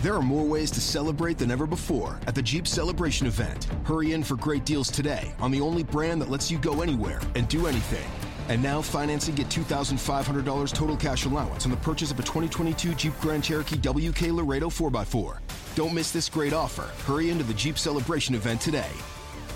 [0.00, 3.64] There are more ways to celebrate than ever before at the Jeep Celebration event.
[3.82, 7.20] Hurry in for great deals today on the only brand that lets you go anywhere
[7.34, 8.08] and do anything.
[8.48, 13.12] And now financing get $2,500 total cash allowance on the purchase of a 2022 Jeep
[13.20, 15.38] Grand Cherokee WK Laredo 4x4.
[15.74, 16.82] Don't miss this great offer.
[17.04, 18.92] Hurry into the Jeep Celebration event today.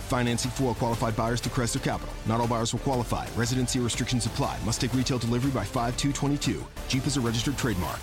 [0.08, 2.12] Financing for all qualified buyers to Chrysler Capital.
[2.26, 3.28] Not all buyers will qualify.
[3.36, 4.58] Residency restrictions apply.
[4.64, 6.66] Must take retail delivery by 5222.
[6.88, 8.00] Jeep is a registered trademark.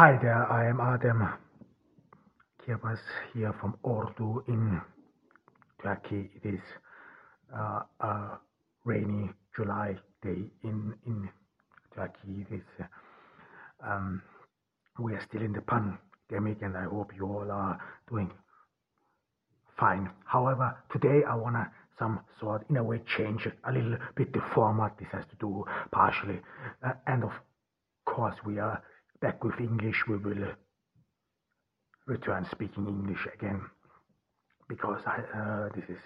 [0.00, 1.30] Hi there, I am Adem
[2.66, 3.00] Kirbas
[3.34, 4.80] here from Ordu in
[5.82, 6.30] Turkey.
[6.42, 6.60] It is
[7.54, 8.38] uh, a
[8.86, 11.28] rainy July day in, in
[11.94, 12.46] Turkey.
[12.50, 12.86] It is,
[13.86, 14.22] um,
[14.98, 18.30] we are still in the pandemic and I hope you all are doing
[19.78, 20.08] fine.
[20.24, 24.40] However, today I want to some sort, in a way, change a little bit the
[24.54, 24.96] format.
[24.98, 26.40] This has to do partially.
[26.82, 27.32] Uh, and of
[28.06, 28.82] course, we are
[29.20, 30.52] back with English, we will uh,
[32.06, 33.60] return speaking English again
[34.68, 35.98] because I, uh, this is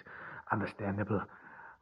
[0.51, 1.21] understandable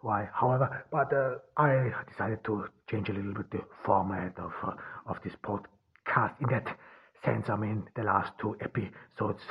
[0.02, 0.30] why.
[0.34, 4.74] However, but uh, I decided to change a little bit the format of uh,
[5.08, 6.34] of this podcast.
[6.42, 6.78] In that
[7.24, 9.42] sense, I mean, the last two episodes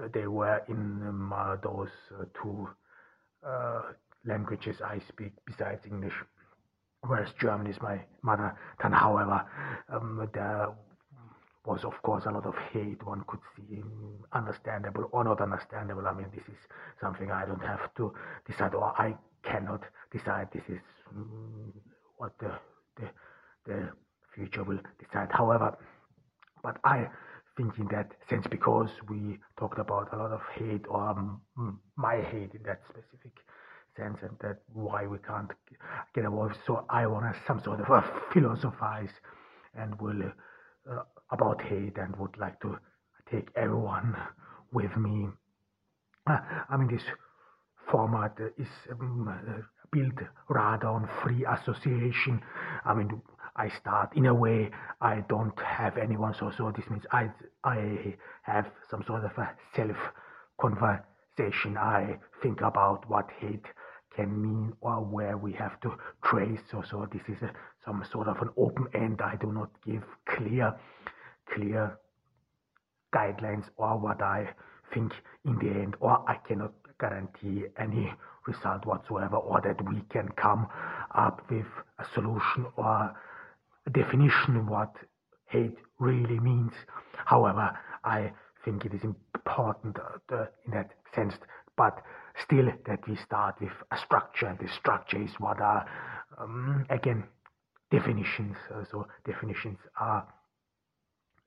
[0.00, 1.90] uh, they were in um, uh, those
[2.40, 2.68] two
[4.24, 6.14] languages I speak besides English
[7.06, 8.92] whereas German is my mother tongue.
[8.92, 9.44] However,
[9.88, 10.28] um,
[11.64, 13.82] was of course a lot of hate one could see
[14.32, 16.06] understandable or not understandable.
[16.06, 16.60] I mean this is
[17.00, 18.12] something i don't have to
[18.46, 20.48] decide or i cannot decide.
[20.52, 20.80] This is
[21.16, 21.72] mm,
[22.16, 22.52] what the,
[22.96, 23.08] the
[23.66, 23.88] the
[24.34, 25.28] future will decide.
[25.30, 25.76] However
[26.62, 27.06] but i
[27.56, 31.40] think in that sense because we talked about a lot of hate or um,
[31.96, 33.32] my hate in that specific
[33.96, 35.50] sense and that why we can't
[36.14, 38.02] get away so i want to some sort of a
[38.32, 39.10] philosophize
[39.74, 40.22] and will
[40.90, 41.02] uh,
[41.32, 42.78] about hate and would like to
[43.30, 44.16] take everyone
[44.72, 45.28] with me.
[46.26, 47.02] Uh, I mean, this
[47.90, 50.18] format is um, uh, built
[50.48, 52.40] rather on free association.
[52.84, 53.20] I mean,
[53.56, 54.70] I start in a way
[55.00, 57.30] I don't have anyone, so so this means I
[57.64, 59.96] I have some sort of a self
[60.60, 61.76] conversation.
[61.76, 63.66] I think about what hate
[64.16, 65.90] can mean or where we have to
[66.24, 66.60] trace.
[66.70, 67.52] So so this is a,
[67.84, 69.20] some sort of an open end.
[69.20, 70.74] I do not give clear
[71.52, 71.98] clear
[73.14, 74.48] guidelines or what I
[74.92, 75.12] think
[75.44, 78.12] in the end, or I cannot guarantee any
[78.46, 80.66] result whatsoever, or that we can come
[81.14, 81.66] up with
[81.98, 83.14] a solution or
[83.86, 84.94] a definition what
[85.46, 86.72] hate really means.
[87.24, 88.32] However, I
[88.64, 89.96] think it is important
[90.32, 91.34] uh, in that sense,
[91.76, 92.02] but
[92.44, 95.86] still that we start with a structure, and the structure is what are
[96.38, 97.24] um, again
[97.90, 98.56] definitions.
[98.74, 100.26] Uh, so definitions are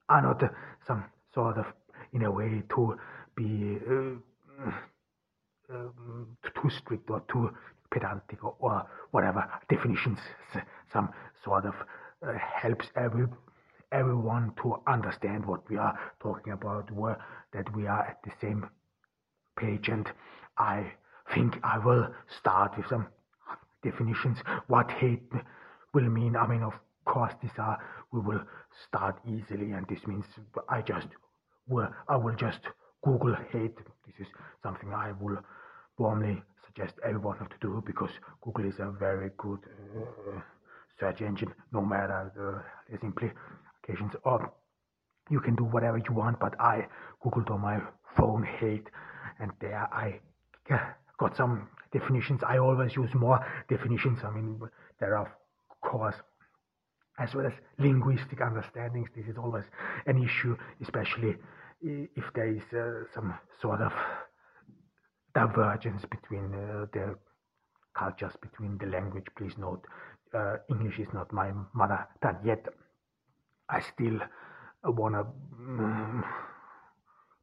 [0.09, 0.41] are not
[0.87, 1.65] some sort of,
[2.13, 2.97] in a way, to
[3.35, 4.71] be uh,
[5.69, 7.49] um, too strict or too
[7.91, 10.19] pedantic or, or, whatever definitions.
[10.91, 11.09] Some
[11.43, 11.73] sort of
[12.25, 13.27] uh, helps every
[13.91, 17.17] everyone to understand what we are talking about, where
[17.53, 18.67] that we are at the same
[19.57, 19.87] page.
[19.87, 20.09] And
[20.57, 20.91] I
[21.33, 22.07] think I will
[22.39, 23.07] start with some
[23.83, 24.37] definitions.
[24.67, 25.31] What hate
[25.93, 26.35] will mean.
[26.35, 26.73] I mean, of
[27.05, 27.77] course, these are
[28.11, 28.41] we will
[28.87, 30.25] start easily, and this means
[30.69, 31.07] I just
[31.67, 32.59] will I will just
[33.03, 33.77] Google hate.
[34.05, 34.27] This is
[34.63, 35.37] something I will
[35.97, 38.11] warmly suggest everyone to do because
[38.41, 39.59] Google is a very good
[39.97, 40.39] uh,
[40.99, 44.13] search engine, no matter the, the implications.
[44.23, 44.51] Or
[45.29, 46.87] you can do whatever you want, but I
[47.23, 47.79] googled on my
[48.17, 48.89] phone hate,
[49.39, 50.19] and there I
[51.17, 52.41] got some definitions.
[52.45, 53.39] I always use more
[53.69, 54.19] definitions.
[54.23, 54.59] I mean,
[54.99, 56.15] there are of course
[57.17, 59.09] as well as linguistic understandings.
[59.15, 59.65] This is always
[60.05, 61.35] an issue, especially
[61.81, 63.93] if there is uh, some sort of
[65.33, 67.15] divergence between uh, the
[67.93, 69.25] cultures, between the language.
[69.37, 69.85] Please note,
[70.33, 72.65] uh, English is not my mother tongue yet.
[73.69, 74.19] I still
[74.83, 76.23] want to um,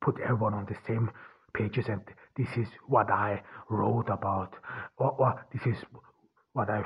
[0.00, 1.11] put everyone on the same
[1.55, 2.00] pages, and
[2.37, 4.55] this is what I wrote about,
[4.97, 5.82] or, or this is
[6.52, 6.85] what I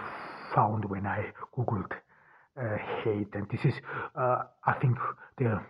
[0.54, 1.92] found when I googled
[3.02, 3.34] hate.
[3.34, 3.74] And this is,
[4.14, 4.96] uh, I think,
[5.38, 5.60] the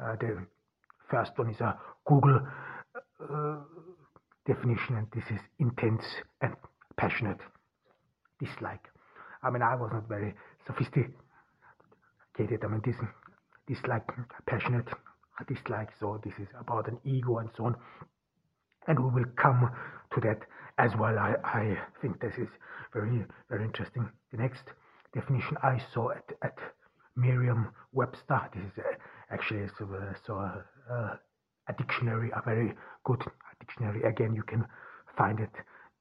[0.00, 0.46] uh, the
[1.10, 2.40] first one is a Google
[4.46, 6.04] definition, and this is intense
[6.40, 6.54] and
[6.96, 7.38] passionate
[8.40, 8.88] dislike.
[9.42, 10.34] I mean, I was not very
[10.66, 11.14] sophisticated.
[12.38, 12.96] I mean, this
[13.66, 14.08] dislike,
[14.46, 14.88] passionate
[15.48, 15.90] dislike.
[15.98, 17.76] So this is about an ego and so on.
[18.88, 19.70] And we will come
[20.14, 20.40] to that
[20.78, 21.18] as well.
[21.18, 22.48] I, I think this is
[22.92, 24.08] very, very interesting.
[24.32, 24.64] The next
[25.14, 26.58] definition I saw at, at
[27.16, 28.40] Merriam-Webster.
[28.54, 28.82] This is uh,
[29.30, 31.16] actually so, uh, so uh,
[31.68, 32.74] a dictionary, a very
[33.04, 33.22] good
[33.60, 34.02] dictionary.
[34.02, 34.64] Again, you can
[35.16, 35.52] find it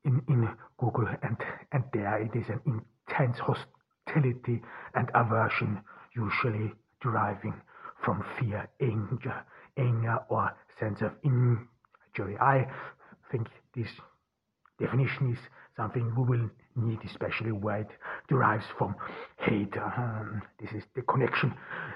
[0.06, 0.50] in, in
[0.80, 1.38] Google, and,
[1.72, 4.62] and there it is an intense hostility
[4.96, 5.82] and aversion,
[6.16, 6.72] usually
[7.02, 7.54] deriving
[8.04, 9.44] from fear, anger,
[9.78, 12.38] anger or sense of injury.
[12.40, 12.68] I
[13.32, 13.90] think this
[14.80, 15.40] definition is
[15.78, 17.90] something we will need, especially where it
[18.28, 18.96] derives from
[19.40, 19.76] hate.
[19.78, 21.54] Um, this is the connection,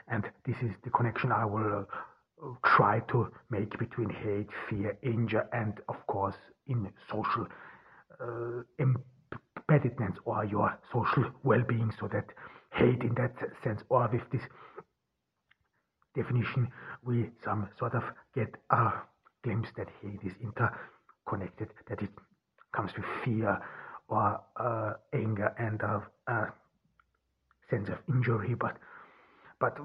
[0.07, 1.85] and this is the connection I will
[2.43, 6.35] uh, try to make between hate, fear, anger, and of course
[6.67, 7.47] in social
[8.19, 12.25] uh, embeddedness or your social well-being, so that
[12.73, 14.41] hate in that sense, or with this
[16.15, 16.67] definition,
[17.03, 18.91] we some sort of get a
[19.43, 22.09] glimpse that hate is interconnected, that it
[22.73, 23.59] comes with fear
[24.07, 26.53] or uh, anger and a, a
[27.69, 28.55] sense of injury.
[28.55, 28.77] But
[29.59, 29.77] but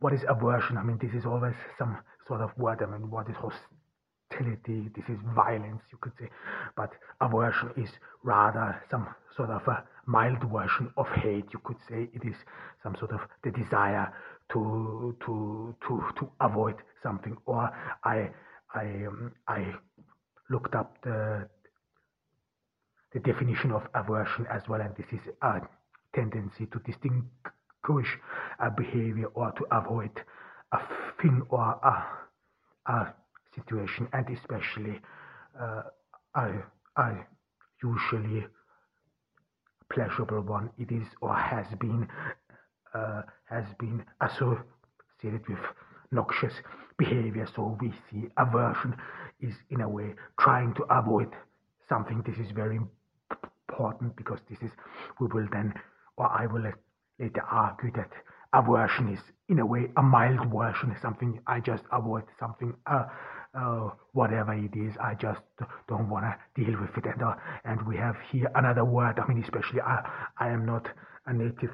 [0.00, 0.76] what is aversion?
[0.76, 2.82] I mean, this is always some sort of word.
[2.82, 4.90] I mean, what is hostility?
[4.94, 6.28] This is violence, you could say.
[6.76, 7.90] But aversion is
[8.22, 11.46] rather some sort of a mild version of hate.
[11.52, 12.36] You could say it is
[12.82, 14.12] some sort of the desire
[14.52, 17.36] to to to to avoid something.
[17.46, 17.70] Or
[18.04, 18.30] I
[18.74, 19.74] I um, I
[20.50, 21.48] looked up the
[23.12, 25.60] the definition of aversion as well, and this is a
[26.14, 28.18] tendency to distinguish
[28.58, 30.10] a behavior or to avoid
[30.72, 30.78] a
[31.20, 33.14] thing or a, a
[33.54, 35.00] situation, and especially
[35.60, 35.82] uh,
[36.34, 36.52] a,
[36.96, 37.26] a
[37.82, 38.46] usually
[39.92, 40.70] pleasurable one.
[40.78, 42.08] It is or has been
[42.94, 45.58] uh, has been associated with
[46.10, 46.52] noxious
[46.98, 47.46] behavior.
[47.54, 48.96] So we see aversion
[49.40, 51.28] is in a way trying to avoid
[51.88, 52.22] something.
[52.26, 52.80] This is very
[53.68, 54.70] important because this is,
[55.20, 55.72] we will then,
[56.16, 56.62] or I will
[57.18, 58.10] later argue that
[58.52, 63.04] aversion is in a way a mild version, is something I just avoid, something, uh,
[63.54, 65.40] uh, whatever it is, I just
[65.88, 67.04] don't want to deal with it.
[67.06, 67.34] And, uh,
[67.64, 70.86] and we have here another word, I mean, especially I, I am not
[71.26, 71.72] a native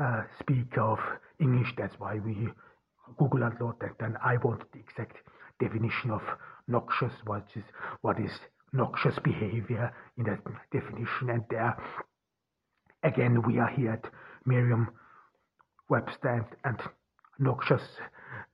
[0.00, 0.98] uh, speaker of
[1.40, 2.48] English, that's why we
[3.18, 5.16] Google a lot, and then I want the exact
[5.60, 6.22] definition of
[6.68, 7.64] noxious, what is,
[8.02, 8.30] what is
[8.72, 10.40] noxious behavior in that
[10.72, 11.30] definition.
[11.30, 11.76] And there,
[13.02, 14.10] again, we are here at
[14.44, 14.88] Merriam
[15.88, 16.80] Webster, and,
[17.38, 17.82] noxious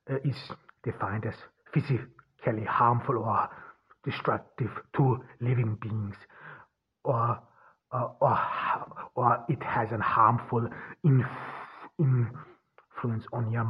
[0.09, 0.35] uh, is
[0.83, 1.35] defined as
[1.73, 3.49] physically harmful or
[4.03, 6.15] destructive to living beings,
[7.03, 7.39] or
[7.91, 8.39] uh, or,
[9.15, 10.67] or it has a harmful
[11.03, 11.25] inf-
[11.99, 13.67] influence on your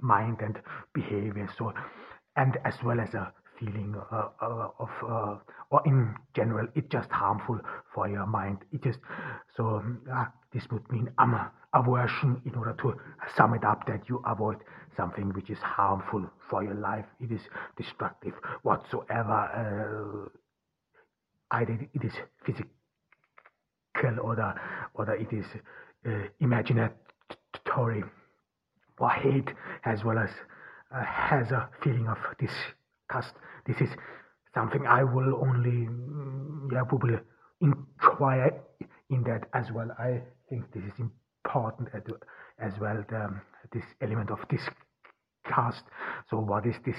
[0.00, 0.58] mind and
[0.92, 1.48] behavior.
[1.56, 1.72] So,
[2.36, 5.36] and as well as a feeling uh, uh, of, uh,
[5.70, 7.60] or in general, it's just harmful
[7.94, 8.58] for your mind.
[8.72, 8.96] It is
[9.56, 9.82] so.
[10.12, 12.42] Uh, this would mean um, aversion.
[12.44, 12.94] In order to
[13.36, 14.56] sum it up, that you avoid
[14.96, 17.04] something which is harmful for your life.
[17.20, 17.40] It is
[17.76, 20.26] destructive whatsoever.
[20.26, 20.28] Uh,
[21.52, 22.12] either it is
[22.44, 22.70] physical
[24.22, 24.54] or the,
[24.94, 25.44] or the it is
[26.06, 26.10] uh,
[26.40, 28.02] imaginatory
[28.98, 29.48] or hate
[29.84, 30.30] as well as
[30.92, 33.34] has a feeling of disgust
[33.66, 33.90] this is
[34.54, 37.20] something I will only, mm, yeah, we will
[37.60, 38.60] inquire
[39.10, 39.90] in that as well.
[39.98, 41.88] I think this is important
[42.58, 43.40] as well, the,
[43.72, 45.84] this element of disgust.
[46.28, 46.96] So what is this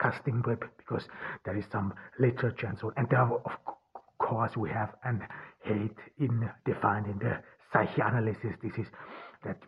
[0.00, 0.64] casting web?
[0.76, 1.04] Because
[1.44, 2.94] there is some literature and so on.
[2.96, 3.52] And there, of
[4.18, 5.22] course, we have an
[5.64, 7.38] hate in defined in the
[7.72, 8.54] psychoanalysis.
[8.62, 8.86] This is
[9.44, 9.58] that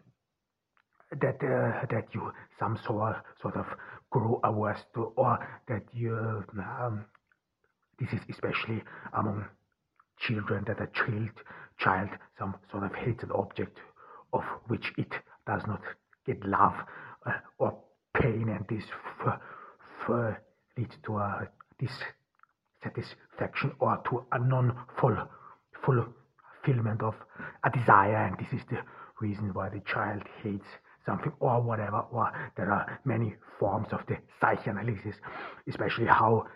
[1.12, 3.66] that uh, that you some sort sort of
[4.10, 5.38] grow awareness to, or
[5.68, 6.44] that you
[6.80, 7.04] um,
[8.00, 8.82] this is especially
[9.18, 9.46] among
[10.18, 11.30] children that a child
[11.78, 13.78] child some sort of hated object
[14.32, 15.12] of which it
[15.46, 15.82] does not
[16.26, 16.74] get love
[17.26, 17.78] uh, or
[18.20, 18.84] pain, and this
[19.26, 19.40] f-
[20.08, 20.36] f-
[20.78, 21.48] leads to a
[22.82, 25.16] dissatisfaction or to a non-full
[25.84, 27.14] fulfillment of
[27.64, 28.78] a desire, and this is the
[29.20, 30.66] reason why the child hates
[31.06, 35.16] something or whatever, or there are many forms of the psychoanalysis,
[35.68, 36.46] especially how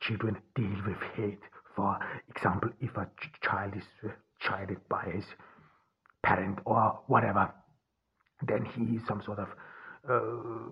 [0.00, 1.40] children deal with hate.
[1.76, 4.08] For example, if a ch- child is uh,
[4.40, 5.24] chided by his
[6.22, 7.52] parent or whatever,
[8.46, 9.48] then he some sort of
[10.08, 10.70] uh,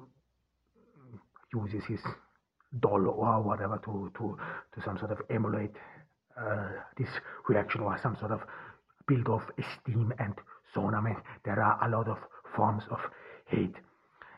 [1.54, 2.00] uses his
[2.80, 4.36] doll or whatever to, to,
[4.74, 5.72] to some sort of emulate
[6.38, 7.08] uh, this
[7.48, 8.40] reaction or some sort of
[9.06, 10.34] build of esteem and
[10.74, 10.94] so on.
[10.94, 12.18] I mean, there are a lot of
[12.56, 12.98] forms of
[13.46, 13.74] hate.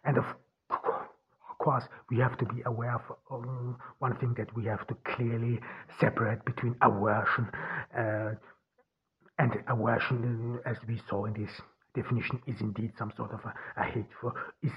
[0.04, 0.24] And of
[1.58, 5.60] course, we have to be aware of um, one thing that we have to clearly
[6.00, 7.48] separate between aversion
[7.96, 8.30] uh,
[9.38, 11.50] and aversion, as we saw in this
[11.94, 14.72] definition is indeed some sort of a, a hateful, is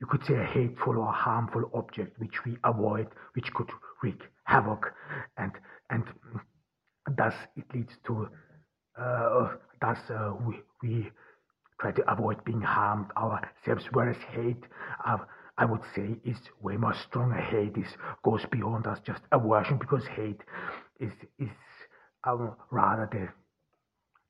[0.00, 3.70] you could say a hateful or harmful object which we avoid, which could
[4.02, 4.92] wreak havoc,
[5.38, 5.52] and
[5.90, 6.04] and
[7.16, 8.28] thus it leads to
[8.98, 9.48] uh,
[9.80, 11.10] thus uh, we, we
[11.80, 13.86] try to avoid being harmed ourselves.
[13.92, 14.64] Whereas hate,
[15.06, 15.18] uh,
[15.58, 17.36] I would say, is way more stronger.
[17.36, 20.40] Hate is goes beyond us just aversion because hate
[21.00, 21.50] is is
[22.24, 23.28] um, rather the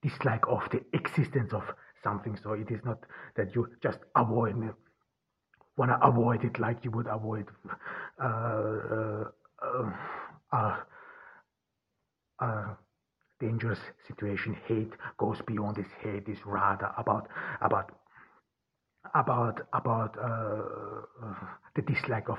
[0.09, 1.63] dislike of the existence of
[2.03, 2.37] something.
[2.43, 2.99] So it is not
[3.37, 4.75] that you just avoid it.
[5.77, 7.47] want to avoid it like you would avoid
[8.23, 9.25] uh,
[9.63, 9.91] uh,
[10.53, 10.77] uh,
[12.41, 12.75] uh,
[13.41, 14.57] dangerous situation.
[14.67, 15.87] Hate goes beyond this.
[16.03, 17.29] Hate is rather about
[17.61, 17.91] about
[19.14, 20.62] about about uh,
[21.75, 22.38] the dislike of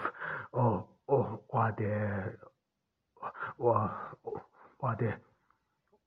[0.52, 2.34] or or, or the
[3.58, 3.92] or
[4.80, 5.14] or the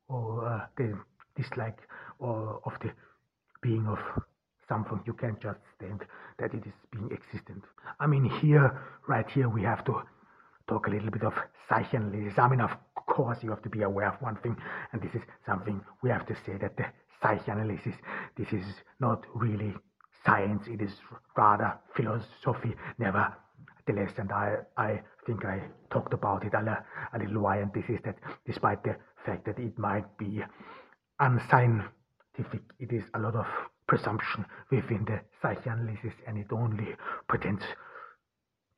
[0.08, 0.98] or uh, the
[1.36, 1.78] dislike
[2.18, 2.90] or of the
[3.62, 3.98] being of
[4.68, 6.04] something you can't just stand
[6.38, 7.64] that it is being existent.
[8.00, 10.02] I mean here, right here, we have to
[10.68, 11.32] talk a little bit of
[11.68, 12.38] psychoanalysis.
[12.38, 12.70] I mean, of
[13.08, 14.56] course, you have to be aware of one thing,
[14.92, 16.84] and this is something we have to say that the
[17.20, 17.94] psychoanalysis,
[18.36, 18.64] this is
[19.00, 19.74] not really
[20.24, 20.92] science, it is
[21.36, 24.12] rather philosophy, nevertheless.
[24.18, 26.84] And I, I think I talked about it a,
[27.14, 28.96] a little while, and this is that despite the
[29.26, 30.42] fact that it might be
[31.18, 33.46] unscientific, it is a lot of
[33.88, 36.94] presumption within the psychoanalysis, and it only
[37.28, 37.64] pretends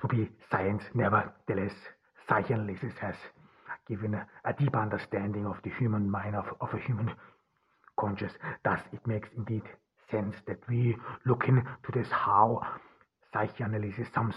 [0.00, 0.82] to be science.
[0.94, 1.74] Nevertheless,
[2.28, 3.16] psychoanalysis has
[3.90, 7.10] given a, a deep understanding of the human mind, of, of a human
[7.98, 8.32] conscious.
[8.64, 9.62] Thus, it makes indeed
[10.10, 12.62] sense that we look into this how
[13.32, 14.32] psychoanalysis, some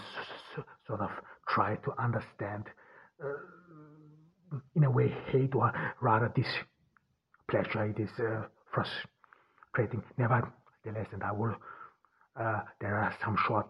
[0.86, 1.10] sort of
[1.48, 2.64] try to understand,
[3.22, 6.46] uh, in a way, hate or rather this
[7.48, 7.84] pleasure.
[7.86, 8.42] It is uh,
[8.72, 10.02] frustrating.
[10.18, 11.54] Nevertheless, and I will.
[12.38, 13.68] Uh, there are some short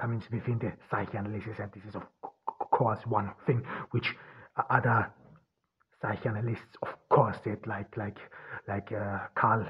[0.00, 2.02] comings within the psychoanalysis, and this is of
[2.70, 4.14] course one thing which
[4.68, 5.12] other
[6.02, 8.18] psychoanalysts, of course, said, like like
[8.68, 9.66] like uh, Carl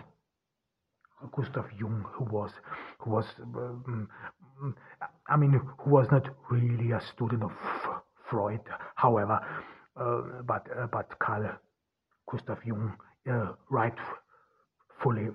[1.33, 2.51] Gustav Jung, who was
[2.99, 4.09] who was um,
[5.29, 7.53] I mean, who was not really a student of
[8.29, 8.61] Freud,
[8.95, 9.41] however,
[9.97, 11.51] uh, but uh, but Carl
[12.31, 12.97] Gustav Jung
[13.31, 15.29] uh, rightfully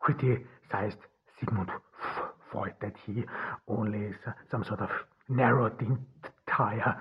[0.00, 0.98] criticized
[1.40, 1.70] Sigmund
[2.50, 3.24] Freud that he
[3.68, 4.16] only is
[4.50, 4.90] some sort of
[5.28, 5.96] narrowed the
[6.46, 7.00] entire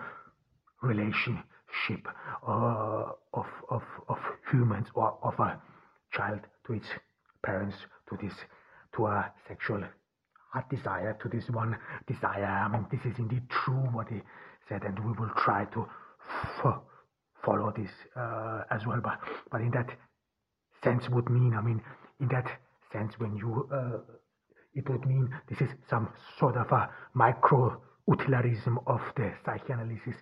[0.84, 2.08] relationship
[2.48, 4.18] uh, of, of, of
[4.52, 5.60] humans or of a
[6.12, 6.88] child to its
[7.44, 7.76] parents
[8.10, 8.34] to this
[8.96, 9.84] to a sexual
[10.70, 11.76] desire to this one
[12.08, 12.46] desire.
[12.46, 14.22] I mean this is indeed true what he
[14.70, 15.88] said and we will try to
[17.44, 19.02] follow this uh, as well.
[19.04, 19.20] But
[19.52, 19.90] but in that
[20.84, 21.82] sense would mean i mean
[22.20, 22.46] in that
[22.92, 24.00] sense when you uh,
[24.76, 30.16] it would mean this is some sort of a micro utilitarism of the psychoanalysis,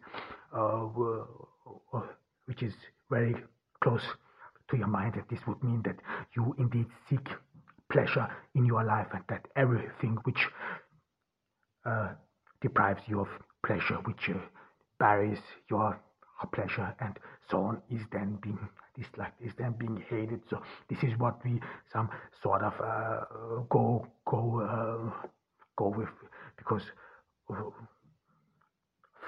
[2.46, 2.74] which is
[3.10, 3.36] very
[3.84, 4.04] close
[4.70, 5.14] to your mind.
[5.16, 5.98] That this would mean that
[6.36, 7.28] you indeed seek
[7.92, 10.48] pleasure in your life and that everything which
[11.86, 12.10] uh,
[12.62, 13.28] deprives you of
[13.66, 14.40] pleasure, which uh,
[15.00, 15.40] buries
[15.70, 16.00] your
[16.54, 17.18] pleasure and
[17.50, 18.60] so on, is then being
[18.98, 20.42] disliked, is then being hated.
[20.50, 21.60] So this is what we
[21.92, 22.10] some
[22.42, 25.28] sort of uh, go go uh,
[25.78, 26.10] go with
[26.58, 26.84] because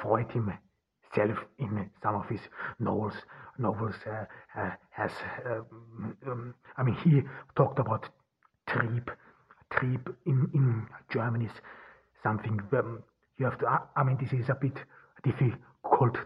[0.01, 0.29] Freud
[1.13, 2.41] himself in some of his
[2.79, 3.13] novels
[3.57, 4.25] novels uh,
[4.59, 5.11] uh, has
[5.45, 7.21] um, um, I mean he
[7.55, 8.09] talked about
[8.67, 9.07] Trieb
[9.71, 11.51] Trieb in in German is
[12.23, 13.03] something um,
[13.37, 14.77] you have to I mean this is a bit
[15.23, 16.17] difficult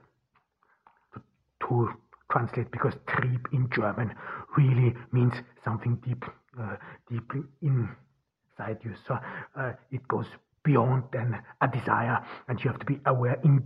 [1.13, 1.21] to,
[1.67, 1.89] to
[2.31, 4.13] translate because Trieb in German
[4.57, 6.23] really means something deep
[6.59, 6.75] uh,
[7.09, 8.93] deep inside you.
[9.07, 9.17] So
[9.59, 10.27] uh, it goes
[10.67, 12.19] beyond than a desire.
[12.47, 13.63] And you have to be aware in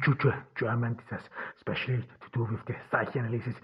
[0.55, 1.21] German, this has
[1.57, 3.55] especially to do with the psychoanalysis.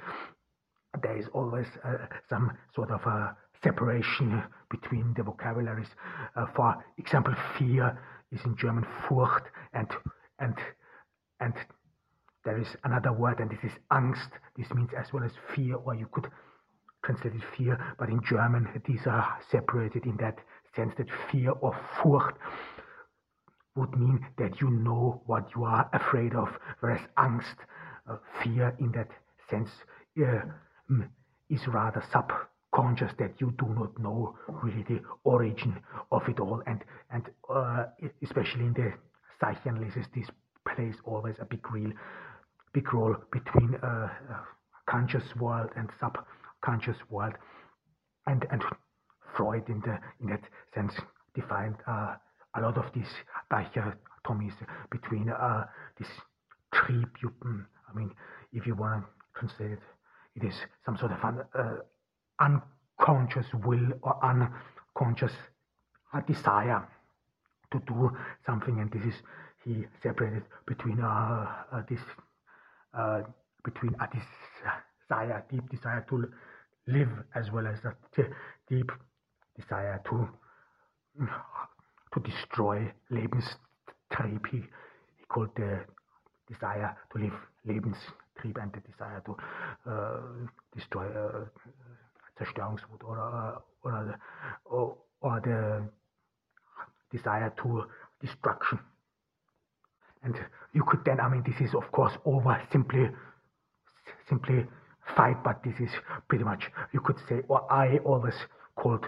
[1.04, 5.90] There is always uh, some sort of a separation between the vocabularies.
[6.36, 7.98] Uh, for example, fear
[8.32, 9.88] is in German Furcht, and
[10.40, 10.56] and
[11.40, 11.54] and
[12.44, 14.32] there is another word, and this is Angst.
[14.58, 16.28] This means as well as fear, or you could
[17.06, 20.40] translate it fear, but in German these are separated in that
[20.76, 22.36] sense that fear or Furcht
[23.78, 27.56] would mean that you know what you are afraid of, whereas angst,
[28.10, 29.10] uh, fear in that
[29.50, 29.70] sense,
[30.22, 30.42] uh,
[31.50, 35.80] is rather subconscious that you do not know really the origin
[36.12, 37.86] of it all, and and uh,
[38.24, 38.94] especially in the
[39.40, 40.28] psychoanalysis, this
[40.68, 41.92] plays always a big real
[42.74, 44.10] big role between uh,
[44.88, 47.34] conscious world and subconscious world.
[48.28, 48.64] and and
[49.36, 50.42] Freud in the in that
[50.74, 50.94] sense
[51.36, 52.16] defined uh,
[52.56, 53.10] a lot of these
[53.52, 54.54] dichotomies
[54.90, 55.66] between uh,
[55.98, 56.10] these
[56.74, 57.66] Triebtypen.
[57.90, 58.12] I mean,
[58.52, 59.80] if you want to translate it,
[60.36, 61.78] it is some sort of an uh,
[62.40, 65.32] unconscious will or unconscious
[66.28, 66.88] desire
[67.72, 68.12] to do
[68.46, 69.22] something, and this is
[69.64, 72.00] he separated between uh, uh this
[72.94, 73.22] uh,
[73.64, 76.30] between a desire, deep desire to
[76.88, 77.96] live, as well as a
[78.70, 78.92] deep
[79.56, 80.28] desire to
[82.14, 84.46] to destroy Lebenstrieb.
[84.52, 85.86] He, he called the
[86.48, 87.34] desire to live
[87.68, 89.38] Lebenstrieb and the desire to
[89.90, 90.20] uh,
[90.76, 91.46] destroy uh,
[92.40, 94.20] Zerstörungswut oder, oder,
[94.66, 95.90] or, or the
[97.12, 97.84] desire to
[98.22, 98.80] destruction.
[100.24, 100.36] And
[100.74, 103.10] you could then, I mean, this is of course over simply,
[104.28, 104.66] simply
[105.16, 105.90] fight, but this is
[106.28, 108.36] pretty much, you could say, or I always
[108.76, 109.06] called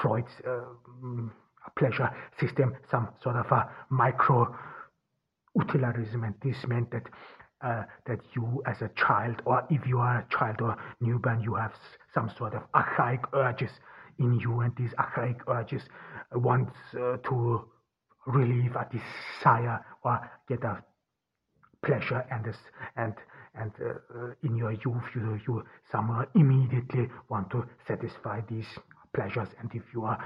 [0.00, 0.60] Freud's uh,
[1.76, 4.54] pleasure system some sort of a micro
[5.56, 7.08] utilitarism, and this meant that
[7.62, 11.54] uh, that you as a child, or if you are a child or newborn, you
[11.54, 11.72] have
[12.12, 13.70] some sort of archaic urges
[14.18, 15.82] in you, and these archaic urges
[16.32, 16.68] want
[17.00, 17.64] uh, to
[18.26, 20.82] relieve a desire or get a
[21.82, 22.56] pleasure and this,
[22.96, 23.14] and
[23.54, 28.66] and uh, in your youth you you somehow immediately want to satisfy these
[29.14, 29.48] pleasures.
[29.60, 30.18] And if you are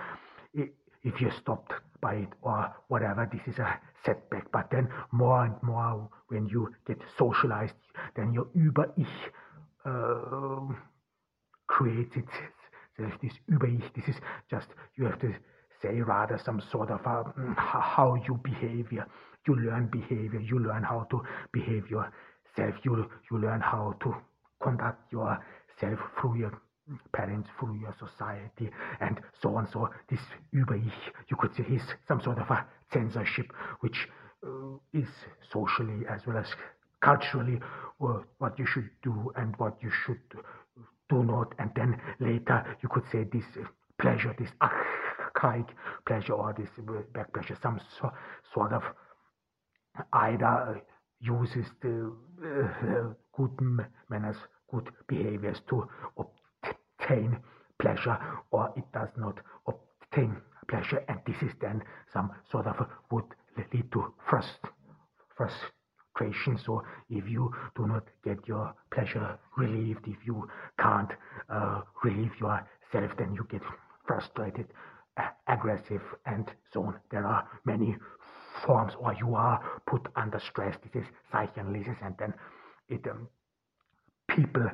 [1.03, 4.51] if you're stopped by it or whatever this is a setback.
[4.53, 7.75] But then more and more when you get socialized
[8.17, 9.31] then your über-ich
[9.85, 10.75] uh,
[11.67, 14.17] creates itself this über-ich this is
[14.51, 15.35] just you have to
[15.81, 18.93] say rather some sort of a, mm, how you behave
[19.49, 20.41] you learn behavior.
[20.41, 22.75] You learn how to behave yourself.
[22.85, 24.15] You you learn how to
[24.63, 26.61] conduct yourself through your
[27.13, 29.89] parents through your society and so on so.
[30.11, 30.21] This
[30.53, 33.47] über-ich you could say is some sort of a censorship
[33.81, 34.09] which
[34.45, 35.09] uh, is
[35.53, 36.47] socially as well as
[37.01, 37.61] culturally
[38.01, 40.21] uh, what you should do and what you should
[41.09, 41.55] do not.
[41.59, 43.45] And then later you could say this
[44.01, 45.67] pleasure this archaic
[46.07, 46.69] pleasure or this
[47.13, 48.11] back pleasure some so,
[48.55, 48.83] sort of
[50.13, 50.81] either
[51.21, 52.13] uses the
[52.45, 53.51] uh, good
[54.09, 54.37] manners
[54.71, 56.38] good behaviors to obtain
[57.81, 58.19] pleasure
[58.51, 60.37] or it does not obtain
[60.69, 62.77] pleasure and this is then some sort of
[63.11, 63.25] would
[63.73, 64.59] lead to frust,
[65.37, 66.59] frustration.
[66.59, 71.11] So if you do not get your pleasure relieved if you can't
[71.49, 73.63] uh, relieve yourself then you get
[74.07, 74.67] frustrated
[75.49, 76.95] aggressive and so on.
[77.11, 77.97] There are many
[78.67, 80.77] forms or you are put under stress.
[80.93, 82.35] This is psychoanalysis and then
[82.89, 83.29] it um,
[84.29, 84.67] people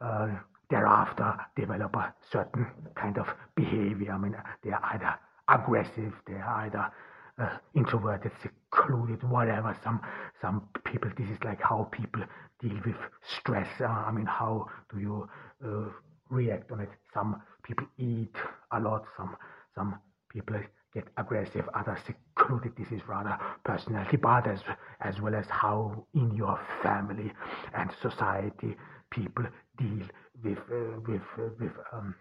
[0.00, 0.28] uh,
[0.72, 4.12] thereafter develop a certain kind of behavior.
[4.12, 5.14] I mean, they are either
[5.48, 6.90] aggressive, they are either
[7.38, 9.76] uh, introverted, secluded, whatever.
[9.84, 10.00] Some
[10.40, 12.22] some people, this is like how people
[12.60, 12.96] deal with
[13.38, 13.68] stress.
[13.80, 15.28] Uh, I mean, how do you
[15.64, 15.90] uh,
[16.30, 16.90] react on it?
[17.12, 18.34] Some people eat
[18.72, 19.04] a lot.
[19.16, 19.36] Some
[19.74, 19.98] some
[20.30, 20.56] people
[20.94, 21.68] get aggressive.
[21.74, 22.72] Others secluded.
[22.78, 24.60] This is rather personality, but as
[25.00, 27.30] as well as how in your family
[27.74, 28.74] and society
[29.12, 29.44] people
[29.78, 30.06] deal
[30.42, 32.14] with uh, with uh, with um,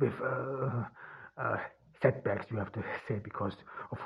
[0.00, 1.56] with uh,
[2.00, 2.46] setbacks.
[2.50, 3.54] You have to say because
[3.92, 3.98] of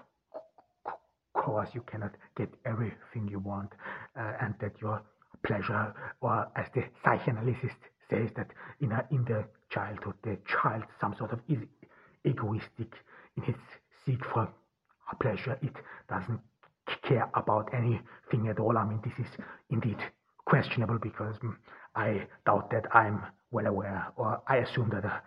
[1.34, 3.72] course you cannot get everything you want,
[4.16, 5.02] and that your
[5.42, 8.48] pleasure, or as the psychoanalyst says that
[8.80, 11.58] in a, in the childhood, the child some sort of is
[12.24, 12.92] egoistic
[13.36, 13.60] in its
[14.04, 14.48] seek for
[15.20, 15.58] pleasure.
[15.62, 15.74] It
[16.08, 16.40] doesn't
[17.02, 18.76] care about anything at all.
[18.78, 19.32] I mean, this is
[19.70, 19.98] indeed
[20.50, 21.54] questionable because mm,
[21.94, 25.22] I doubt that I'm well aware, or I assume that a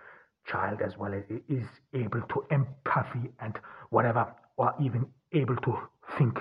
[0.46, 3.58] child as well as is able to empathy and
[3.90, 5.78] whatever, or even able to
[6.18, 6.38] think,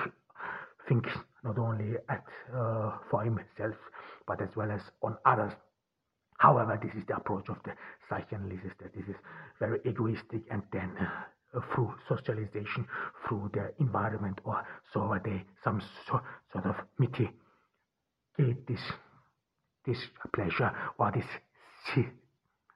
[0.88, 1.06] think
[1.44, 3.76] not only at uh, for himself
[4.26, 5.52] but as well as on others.
[6.38, 7.72] However, this is the approach of the
[8.08, 9.16] psychoanalysis that this is
[9.60, 12.86] very egoistic, and then uh, through socialization,
[13.28, 16.20] through the environment, or so they some so,
[16.52, 17.30] sort of mitigate
[18.38, 18.80] this
[19.86, 19.98] this
[20.32, 22.06] pleasure or this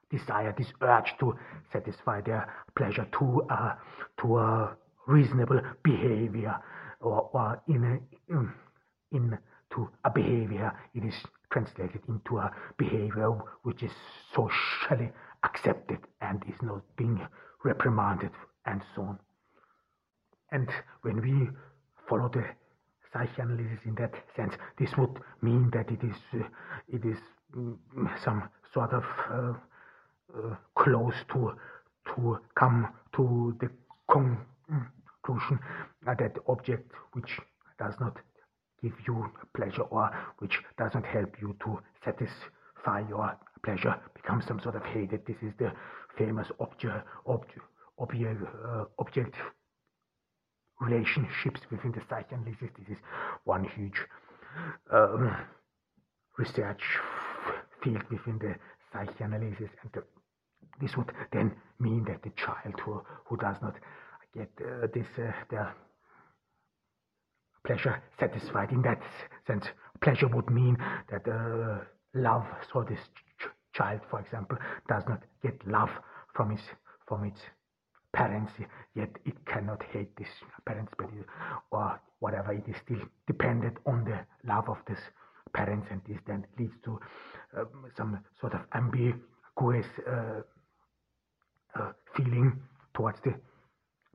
[0.09, 1.35] desire, this urge to
[1.71, 3.75] satisfy their pleasure to uh,
[4.21, 6.55] to a reasonable behavior
[6.99, 8.51] or, or in a, in,
[9.11, 9.37] in
[9.73, 11.15] to a behavior it is
[11.51, 13.31] translated into a behavior
[13.63, 13.91] which is
[14.35, 15.09] socially
[15.43, 17.25] accepted and is not being
[17.63, 18.31] reprimanded
[18.65, 19.19] and so on.
[20.51, 20.69] And
[21.01, 21.49] when we
[22.09, 22.45] follow the
[23.13, 24.53] psychoanalysis in that sense.
[24.77, 26.47] This would mean that it is uh,
[26.87, 27.17] it is
[27.55, 27.77] mm,
[28.23, 29.53] some sort of uh,
[30.37, 31.53] uh, close to
[32.15, 33.69] to come to the
[34.11, 35.59] conclusion
[36.05, 37.39] that object which
[37.79, 38.17] does not
[38.81, 44.75] give you pleasure or which doesn't help you to satisfy your pleasure becomes some sort
[44.75, 45.25] of hated.
[45.25, 45.71] This is the
[46.17, 47.65] famous object, object,
[47.99, 49.35] object, uh, object
[50.79, 52.69] relationships within the psychoanalysis.
[52.77, 53.03] This is
[53.45, 53.99] one huge
[54.91, 55.35] um,
[56.37, 56.83] research
[57.83, 58.55] field within the
[58.91, 60.03] psychoanalysis, and the,
[60.81, 63.75] this would then mean that the child who, who does not
[64.35, 65.67] get uh, this uh, the
[67.65, 69.01] pleasure satisfied in that
[69.45, 69.65] sense,
[70.01, 70.77] pleasure would mean
[71.09, 72.45] that uh, love.
[72.71, 72.99] So this
[73.39, 75.89] ch- child, for example, does not get love
[76.33, 76.61] from his
[77.07, 77.39] from its
[78.17, 78.51] parents,
[78.95, 80.27] yet it cannot hate this
[80.65, 81.07] parents, but
[81.71, 82.51] or whatever.
[82.51, 84.17] It is still dependent on the
[84.51, 84.99] love of this
[85.53, 86.99] parents, and this then leads to
[87.57, 90.41] um, some sort of ambiguous uh,
[91.75, 92.59] uh, feeling
[92.95, 93.35] towards the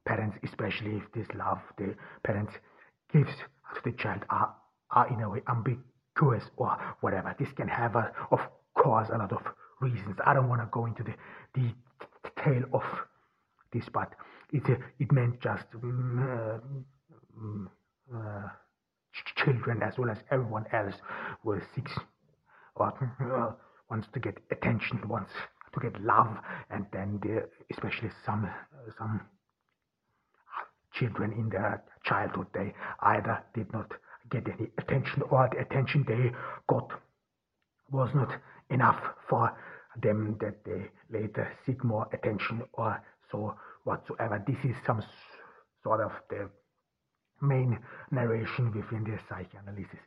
[0.05, 2.53] parents, especially if this love the parents
[3.12, 3.31] gives
[3.75, 4.53] to the child are,
[4.91, 7.37] are in a way ambiguous or whatever.
[7.38, 8.41] This can have, a, of
[8.75, 9.43] course, a lot of
[9.81, 10.17] reasons.
[10.27, 11.15] I don't want to go into the,
[11.55, 11.73] the
[12.25, 12.83] detail of
[13.73, 14.13] this, but
[14.53, 14.63] it,
[14.99, 16.85] it meant just um,
[18.15, 18.49] uh,
[19.37, 20.95] children as well as everyone else
[21.45, 21.93] were six
[22.77, 22.89] or
[23.21, 23.53] uh,
[23.91, 25.33] wants to get attention, wants
[25.75, 26.37] to get love,
[26.71, 28.49] and then the, especially some
[28.99, 29.21] some
[30.93, 33.91] children in their childhood they either did not
[34.31, 36.31] get any attention or the attention they
[36.69, 36.91] got
[37.91, 38.31] was not
[38.71, 39.57] enough for
[40.03, 44.42] them that they later seek more attention or so whatsoever.
[44.47, 45.03] This is some
[45.83, 46.49] sort of the
[47.40, 47.79] main
[48.11, 50.01] narration within the psychoanalysis.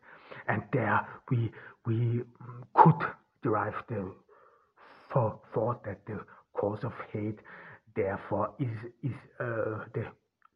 [0.47, 1.51] And there we
[1.85, 2.21] we
[2.75, 3.01] could
[3.43, 4.13] derive the
[5.13, 6.19] thought that the
[6.53, 7.39] cause of hate
[7.95, 10.05] therefore is is uh, the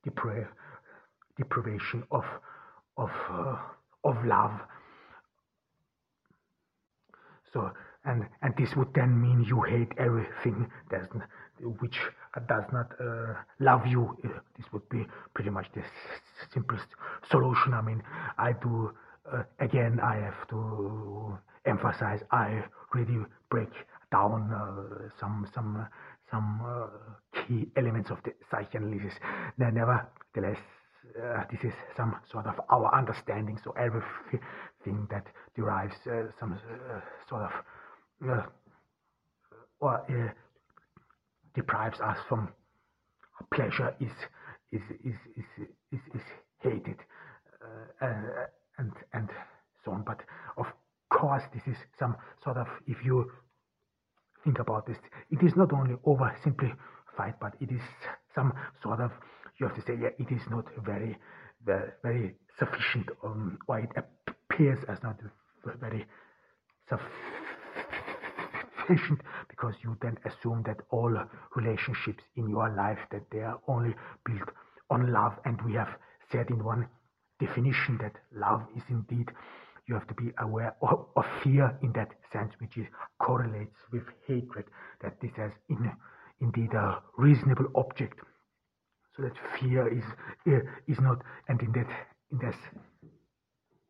[0.08, 0.48] depra-
[1.38, 2.26] deprivation of
[2.98, 3.58] of uh,
[4.04, 4.60] of love.
[7.54, 7.72] So
[8.06, 11.10] and and this would then mean you hate everything that
[11.82, 12.00] which
[12.48, 14.18] does not uh, love you.
[14.24, 15.84] Uh, this would be pretty much the
[16.54, 16.88] simplest
[17.30, 17.74] solution.
[17.74, 18.04] I mean,
[18.38, 18.92] I do
[19.32, 20.00] uh, again.
[20.02, 22.22] I have to emphasize.
[22.32, 22.64] I
[22.94, 23.70] really break
[24.12, 25.88] down uh, some some
[26.32, 29.14] some uh, key elements of the psychoanalysis.
[29.58, 30.60] Nevertheless,
[31.22, 33.60] uh, this is some sort of our understanding.
[33.64, 35.96] So everything that derives
[36.40, 36.60] some
[37.28, 37.52] sort of
[39.82, 40.06] or
[41.62, 42.42] deprives us from
[43.54, 44.16] pleasure is
[44.72, 45.50] is is is
[45.96, 46.26] is, is
[46.60, 47.00] hated
[48.02, 48.08] uh,
[48.78, 49.30] and and
[49.84, 50.04] so on.
[50.04, 50.20] But
[50.58, 50.68] of
[51.10, 53.18] course, this is some sort of if you
[54.44, 54.98] think about this,
[55.32, 57.82] it is not only oversimplified, but it is
[58.36, 59.12] some sort of
[59.60, 61.18] you have to say, yeah, it is not very
[61.66, 63.90] very, very sufficient, um, or it
[64.28, 65.20] appears as not
[65.80, 66.06] very
[68.88, 69.22] sufficient
[69.60, 71.14] because you then assume that all
[71.56, 73.94] relationships in your life that they are only
[74.26, 74.50] built
[74.90, 75.34] on love.
[75.46, 75.90] And we have
[76.32, 76.88] said in one
[77.40, 79.32] definition that love is indeed
[79.88, 82.86] you have to be aware of, of fear in that sense which is
[83.20, 84.66] correlates with hatred.
[85.02, 85.92] That this has in,
[86.40, 88.20] indeed a reasonable object.
[89.16, 90.04] So that fear is
[90.48, 91.90] eh, is not and in that
[92.32, 92.56] in this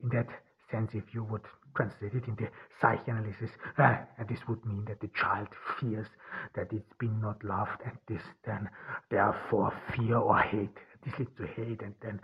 [0.02, 0.28] in that
[0.72, 1.42] sense if you would
[1.76, 2.50] translate it in the
[2.82, 5.48] psychoanalysis, uh, and this would mean that the child
[5.80, 6.08] fears
[6.56, 8.70] that it's been not loved, and this then
[9.10, 10.78] therefore fear or hate.
[11.06, 12.20] This leads to hate, and then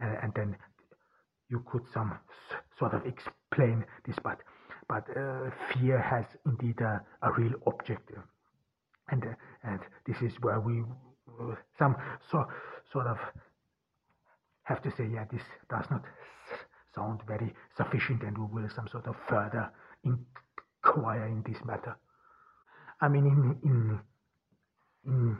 [0.00, 0.56] and then
[1.48, 2.18] you could some
[2.78, 4.38] sort of explain this, but
[4.88, 8.22] but uh, fear has indeed a, a real objective,
[9.10, 9.34] and uh,
[9.64, 10.82] and this is where we
[11.40, 11.96] uh, some
[12.30, 12.44] so
[12.92, 13.18] sort of
[14.64, 16.02] have to say, yeah, this does not
[16.94, 19.70] sound very sufficient and we will some sort of further
[20.04, 21.96] inquire in this matter.
[23.00, 24.00] I mean, in, in,
[25.04, 25.38] in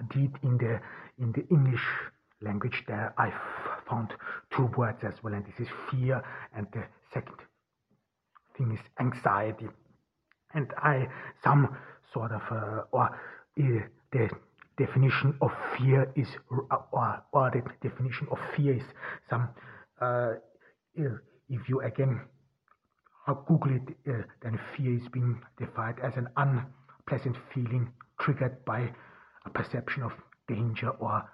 [0.00, 0.80] indeed in the,
[1.18, 1.84] in the English
[2.42, 3.32] language there I
[3.88, 4.12] found
[4.54, 6.22] two words as well and this is fear
[6.54, 7.36] and the second
[8.56, 9.68] thing is anxiety.
[10.54, 11.08] And I,
[11.42, 11.76] some
[12.12, 13.62] sort of, uh, or uh,
[14.12, 14.30] the
[14.78, 18.82] definition of fear is, or, or the definition of fear is
[19.28, 19.48] some
[20.00, 20.34] uh,
[20.96, 22.20] if you again
[23.46, 28.92] Google it, uh, then fear is being defined as an unpleasant feeling triggered by
[29.44, 30.12] a perception of
[30.48, 31.28] danger or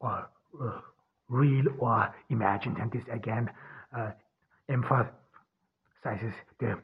[0.00, 0.28] or
[0.62, 0.80] uh,
[1.28, 2.76] real or imagined.
[2.78, 3.50] And this again
[3.96, 4.10] uh,
[4.68, 6.78] emphasizes the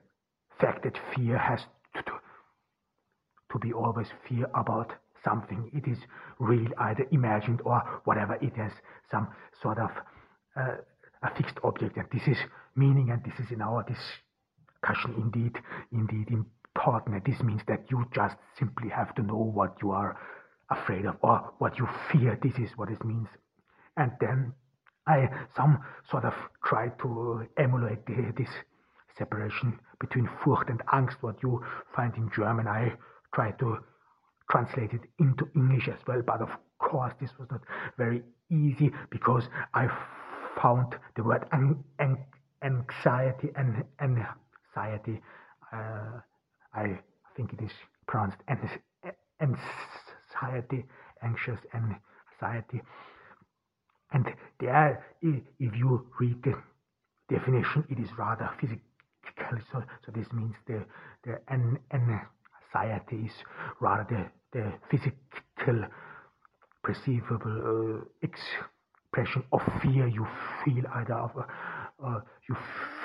[0.58, 1.60] fact that fear has
[1.94, 2.02] to,
[3.52, 5.70] to be always fear about something.
[5.74, 5.98] It is
[6.38, 8.34] real, either imagined or whatever.
[8.40, 8.72] It has
[9.10, 9.28] some
[9.60, 9.90] sort of
[10.56, 10.76] uh,
[11.26, 12.38] a fixed object, and this is
[12.74, 15.58] meaning, and this is in our discussion indeed,
[15.92, 17.16] indeed important.
[17.16, 20.16] And this means that you just simply have to know what you are
[20.70, 22.38] afraid of or what you fear.
[22.42, 23.28] This is what it means.
[23.96, 24.52] And then
[25.06, 25.78] I some
[26.10, 26.34] sort of
[26.64, 28.50] try to emulate the, this
[29.16, 32.66] separation between Furcht and Angst, what you find in German.
[32.66, 32.92] I
[33.34, 33.78] try to
[34.50, 37.62] translate it into English as well, but of course this was not
[37.96, 39.88] very easy because I
[40.66, 42.18] found the word an, an,
[42.64, 45.20] anxiety and anxiety.
[45.72, 46.20] Uh,
[46.74, 46.98] I
[47.36, 47.70] think it is
[48.08, 48.38] pronounced
[49.40, 50.84] anxiety,
[51.22, 52.80] anxious anxiety.
[54.12, 54.26] And
[54.58, 56.54] there, if you read the
[57.28, 58.82] definition, it is rather physical.
[59.70, 60.84] So, so this means the
[61.24, 63.32] the an, anxiety is
[63.80, 65.84] rather the, the physical
[66.82, 68.26] perceivable uh,
[69.52, 70.26] of fear you
[70.64, 71.42] feel either of uh,
[72.04, 72.56] uh, you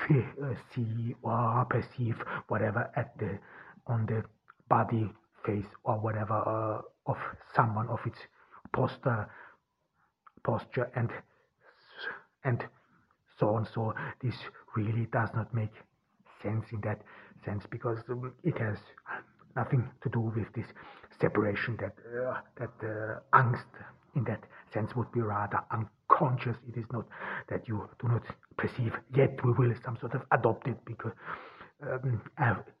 [0.06, 2.16] feel, uh, see or perceive
[2.48, 3.38] whatever at the
[3.86, 4.22] on the
[4.68, 5.10] body
[5.44, 7.16] face or whatever uh, of
[7.54, 8.18] someone of its
[8.72, 9.28] posture
[10.44, 11.10] posture and
[12.44, 12.64] and
[13.38, 13.66] so on.
[13.74, 14.34] So this
[14.76, 15.72] really does not make
[16.42, 17.00] sense in that
[17.44, 18.78] sense because um, it has
[19.56, 20.66] nothing to do with this
[21.20, 23.66] separation that uh, that uh, angst
[24.14, 25.60] in that sense would be rather
[26.12, 27.06] unconscious it is not
[27.48, 28.22] that you do not
[28.56, 31.12] perceive yet we will some sort of adopt it because
[31.82, 32.20] um,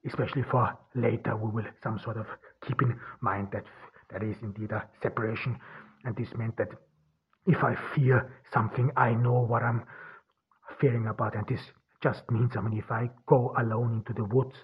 [0.06, 2.26] especially for later we will some sort of
[2.66, 3.64] keep in mind that
[4.10, 5.58] there is indeed a separation
[6.04, 6.68] and this meant that
[7.46, 9.82] if I fear something I know what I'm
[10.80, 11.60] fearing about and this
[12.02, 14.56] just means I mean if I go alone into the woods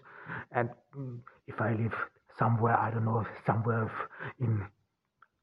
[0.52, 1.94] and mm, if I live
[2.38, 3.90] somewhere I don't know somewhere
[4.40, 4.64] in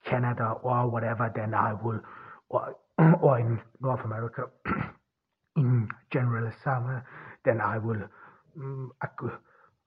[0.05, 1.99] Canada or whatever then I will
[2.49, 2.75] or,
[3.21, 4.43] or in North America
[5.57, 7.05] in general summer,
[7.43, 8.03] then I will
[8.57, 8.89] mm,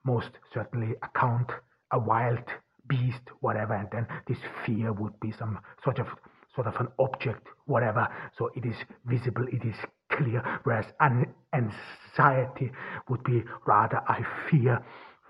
[0.04, 1.50] most certainly account
[1.92, 2.44] a wild
[2.88, 6.06] beast, whatever, and then this fear would be some sort of
[6.54, 8.08] sort of an object, whatever.
[8.36, 8.74] So it is
[9.06, 9.76] visible, it is
[10.10, 10.42] clear.
[10.64, 12.72] Whereas an anxiety
[13.08, 14.84] would be rather I fear.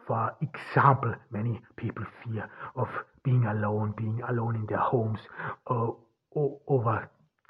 [0.06, 2.88] For example, many people fear of
[3.24, 5.18] being alone, being alone in their homes
[5.66, 5.90] uh,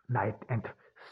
[0.08, 0.62] overnight and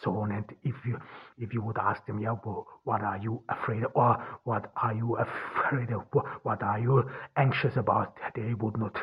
[0.02, 0.32] so on.
[0.32, 0.98] And if you
[1.38, 4.94] if you would ask them, yeah, well, what are you afraid of, or what are
[4.94, 6.02] you afraid of,
[6.42, 7.04] what are you
[7.36, 8.96] anxious about, they would not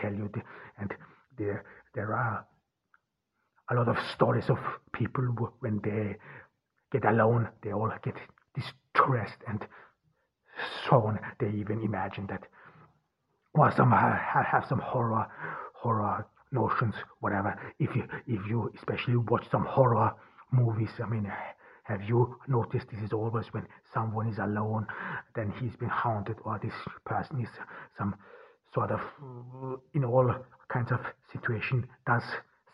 [0.00, 0.30] tell you.
[0.78, 0.94] And
[1.38, 2.46] there there are
[3.70, 4.58] a lot of stories of
[4.92, 5.24] people
[5.60, 6.16] when they
[6.92, 8.14] get alone, they all get
[8.54, 9.66] distressed and
[10.88, 11.18] so on.
[11.40, 12.44] They even imagine that,
[13.54, 15.26] or some have some horror
[15.74, 17.58] horror notions, whatever.
[17.78, 20.12] If you if you especially watch some horror
[20.52, 21.30] movies, I mean,
[21.84, 24.86] have you noticed this is always when someone is alone,
[25.34, 27.48] then he's been haunted, or this person is
[27.98, 28.14] some
[28.74, 29.00] sort of
[29.94, 30.34] in all
[30.68, 31.00] kinds of
[31.32, 32.22] situation does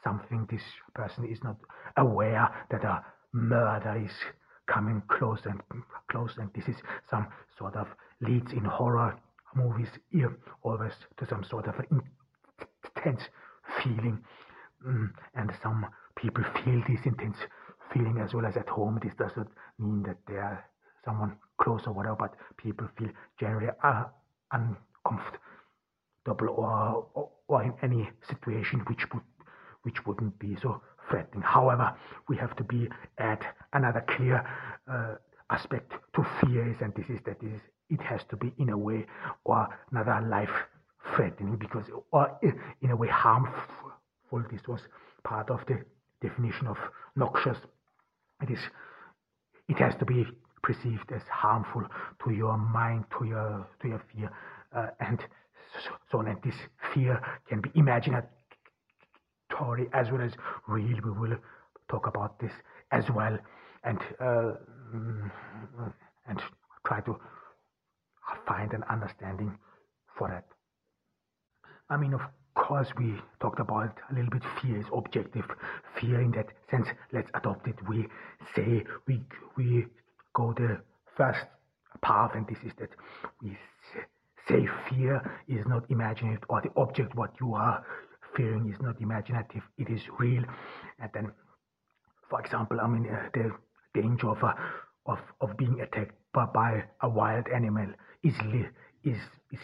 [0.03, 0.47] something.
[0.51, 0.63] This
[0.95, 1.57] person is not
[1.97, 4.13] aware that a murder is
[4.67, 5.61] coming close and
[6.11, 6.77] close, and this is
[7.11, 7.27] some
[7.59, 7.87] sort of
[8.21, 9.19] leads in horror
[9.55, 11.75] movies here always to some sort of
[12.97, 13.23] intense
[13.83, 14.19] feeling,
[14.87, 17.37] mm, and some people feel this intense
[17.93, 18.99] feeling as well as at home.
[19.03, 20.65] This doesn't mean that they are
[21.05, 23.09] someone close or whatever, but people feel
[23.39, 24.05] generally uh,
[24.53, 25.39] uncomfortable
[26.49, 29.23] or, or, or in any situation which would
[29.83, 30.81] which wouldn't be so
[31.11, 31.43] threatening.
[31.43, 31.93] However,
[32.29, 34.47] we have to be at another clear
[34.89, 35.15] uh,
[35.51, 38.79] aspect to fear is, and this is that this, it has to be in a
[38.79, 39.07] way
[39.45, 40.53] or another life
[41.15, 42.39] threatening because or
[42.81, 43.93] in a way harmful.
[44.51, 44.81] This was
[45.25, 45.85] part of the
[46.23, 46.79] definition of
[47.17, 47.59] noxious
[48.43, 48.59] it is
[49.69, 50.27] it has to be
[50.63, 51.83] perceived as harmful
[52.25, 54.31] to your mind, to your to your fear,
[54.77, 55.25] uh, and
[56.11, 56.27] so, on.
[56.29, 56.55] And this
[56.93, 58.25] fear can be imaginatory
[59.93, 60.33] as well as
[60.67, 60.99] real.
[61.05, 61.37] We will
[61.89, 62.53] talk about this
[62.91, 63.39] as well,
[63.85, 64.53] and uh,
[66.27, 66.43] and
[66.87, 67.17] try to
[68.47, 69.57] find an understanding
[70.19, 70.45] for that.
[71.93, 72.23] I mean, of
[72.55, 75.45] course, we talked about a little bit fear is objective.
[76.01, 77.77] Fear in that sense, let's adopt it.
[77.87, 78.07] We
[78.57, 79.21] say we
[79.59, 79.85] we
[80.35, 80.81] go the
[81.15, 81.45] first
[82.01, 82.89] path, and this is that
[83.43, 83.59] we
[84.49, 87.85] say fear is not imaginative, or the object what you are
[88.35, 89.63] fearing is not imaginative.
[89.77, 90.45] It is real.
[90.99, 91.33] And then,
[92.31, 93.53] for example, I mean uh, the
[94.01, 94.55] danger of a,
[95.05, 97.89] of of being attacked by, by a wild animal
[98.23, 98.35] is
[99.05, 99.19] is
[99.51, 99.61] is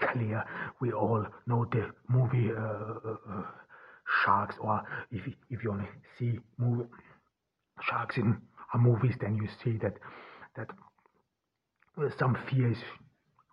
[0.00, 0.44] clear.
[0.80, 3.42] We all know the movie uh, uh, uh
[4.24, 6.88] Sharks, or if if you only see movie
[7.80, 8.40] sharks in
[8.74, 9.94] movies, then you see that
[10.56, 10.68] that
[12.18, 12.78] some fear is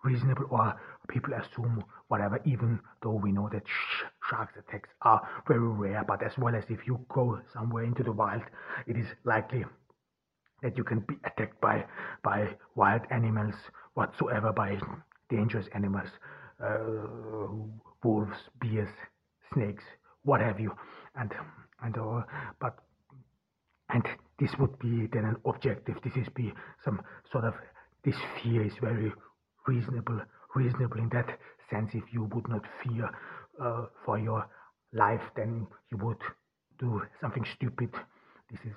[0.04, 0.78] reasonable, or
[1.08, 6.04] people assume whatever, even though we know that sh- sharks attacks are very rare.
[6.06, 8.42] But as well as if you go somewhere into the wild,
[8.86, 9.64] it is likely
[10.62, 11.84] that you can be attacked by
[12.22, 13.54] by wild animals
[13.94, 14.78] whatsoever, by
[15.32, 16.08] dangerous animals,
[16.62, 17.48] uh,
[18.04, 18.88] wolves, bears,
[19.52, 19.84] snakes,
[20.24, 20.70] what have you,
[21.16, 21.32] and
[21.82, 22.22] and uh,
[22.60, 22.78] but
[23.88, 24.04] and
[24.38, 25.96] this would be then an objective.
[26.04, 26.52] This is be
[26.84, 27.54] some sort of
[28.04, 29.12] this fear is very
[29.66, 30.20] reasonable,
[30.54, 31.38] reasonable in that
[31.70, 31.90] sense.
[31.94, 33.08] If you would not fear
[33.62, 34.46] uh, for your
[34.92, 36.22] life, then you would
[36.78, 37.90] do something stupid.
[38.50, 38.72] This is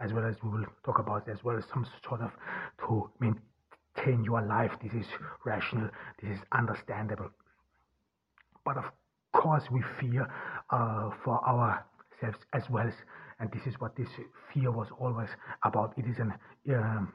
[0.00, 2.30] as well as we will talk about as well as some sort of
[2.86, 3.42] to maintain
[4.06, 4.72] your life.
[4.82, 5.06] This is
[5.44, 5.88] rational.
[6.22, 7.30] This is understandable.
[8.64, 8.84] But of
[9.32, 10.28] course, we fear
[10.70, 12.90] uh, for ourselves as well.
[13.40, 14.08] And this is what this
[14.52, 15.28] fear was always
[15.62, 15.94] about.
[15.96, 16.32] It is an
[16.74, 17.12] um,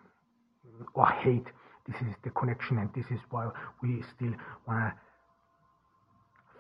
[0.94, 1.48] or hate.
[1.88, 3.50] This is the connection, and this is why
[3.82, 4.34] we still
[4.66, 4.94] want to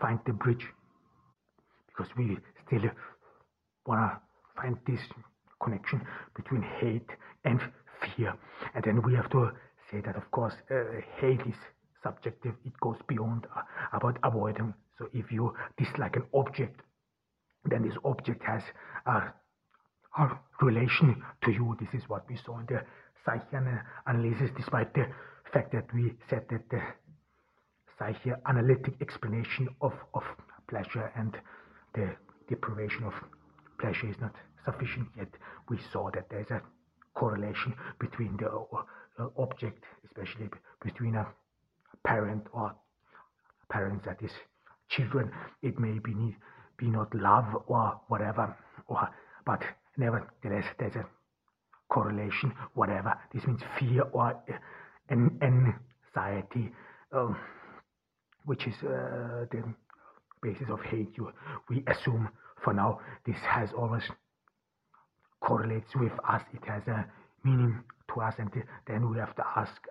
[0.01, 0.67] find the bridge
[1.87, 2.89] because we still
[3.85, 4.99] want to find this
[5.61, 6.01] connection
[6.35, 7.09] between hate
[7.45, 7.61] and
[8.15, 8.33] fear.
[8.75, 9.51] And then we have to
[9.93, 10.75] say that, of course, uh,
[11.19, 11.55] hate is
[12.01, 12.53] subjective.
[12.65, 13.61] It goes beyond uh,
[13.93, 14.73] about avoiding.
[14.97, 16.81] So if you dislike an object,
[17.65, 18.63] then this object has
[19.05, 19.33] a,
[20.17, 21.77] a relation to you.
[21.79, 22.81] This is what we saw in the
[23.25, 25.05] psychoanalysis, despite the
[25.53, 26.81] fact that we said that the
[27.97, 30.23] psychoanalytic explanation of, of
[30.67, 31.37] pleasure and
[31.93, 32.15] the
[32.49, 33.13] deprivation of
[33.79, 34.33] pleasure is not
[34.65, 35.29] sufficient yet.
[35.69, 36.61] We saw that there's a
[37.13, 38.83] correlation between the uh,
[39.37, 40.49] object, especially
[40.83, 41.27] between a
[42.05, 42.73] parent or
[43.69, 44.31] parents that is
[44.89, 45.31] children.
[45.61, 46.35] It may be
[46.77, 48.55] be not love or whatever,
[48.87, 49.09] or
[49.45, 49.61] but
[49.97, 51.05] nevertheless there's a
[51.89, 53.13] correlation, whatever.
[53.33, 54.35] This means fear or
[55.09, 56.71] an anxiety,
[57.11, 57.37] um,
[58.45, 59.63] which is uh, the
[60.41, 61.09] basis of hate.
[61.15, 61.31] You,
[61.69, 62.29] we assume
[62.63, 64.03] for now this has always
[65.41, 66.41] correlates with us.
[66.53, 67.05] It has a
[67.43, 68.49] meaning to us, and
[68.87, 69.81] then we have to ask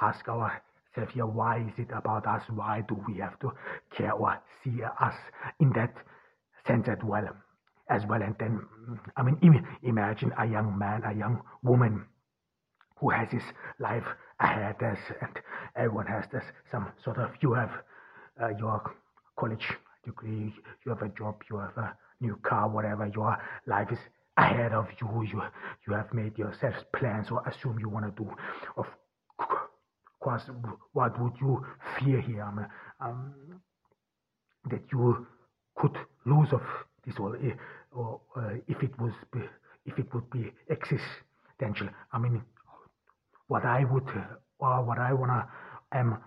[0.00, 2.42] ask ourselves here, why is it about us?
[2.48, 3.52] Why do we have to
[3.96, 5.14] care or see us
[5.60, 5.94] in that
[6.66, 7.28] sense as well?
[7.90, 8.60] As well, and then
[9.16, 12.04] I mean, imagine a young man, a young woman
[12.98, 13.42] who has his
[13.78, 14.04] life
[14.40, 15.38] ahead us, and
[15.76, 17.70] everyone has this some sort of you have
[18.42, 18.80] uh, your
[19.36, 19.66] college
[20.04, 23.06] degree, you have a job, you have a new car, whatever.
[23.14, 23.98] Your life is
[24.36, 25.08] ahead of you.
[25.32, 25.42] You
[25.86, 28.30] you have made yourself plans or assume you want to do.
[28.76, 28.86] Of
[30.20, 30.42] course,
[30.92, 31.64] what would you
[31.98, 32.70] fear here?
[33.00, 33.60] Um,
[34.70, 35.26] that you
[35.76, 36.62] could lose of
[37.06, 37.36] this or,
[37.92, 39.12] or uh, if it was
[39.86, 41.88] if it would be existential.
[42.12, 42.42] I mean,
[43.48, 44.08] what I would
[44.58, 45.48] or what I wanna
[45.92, 46.18] am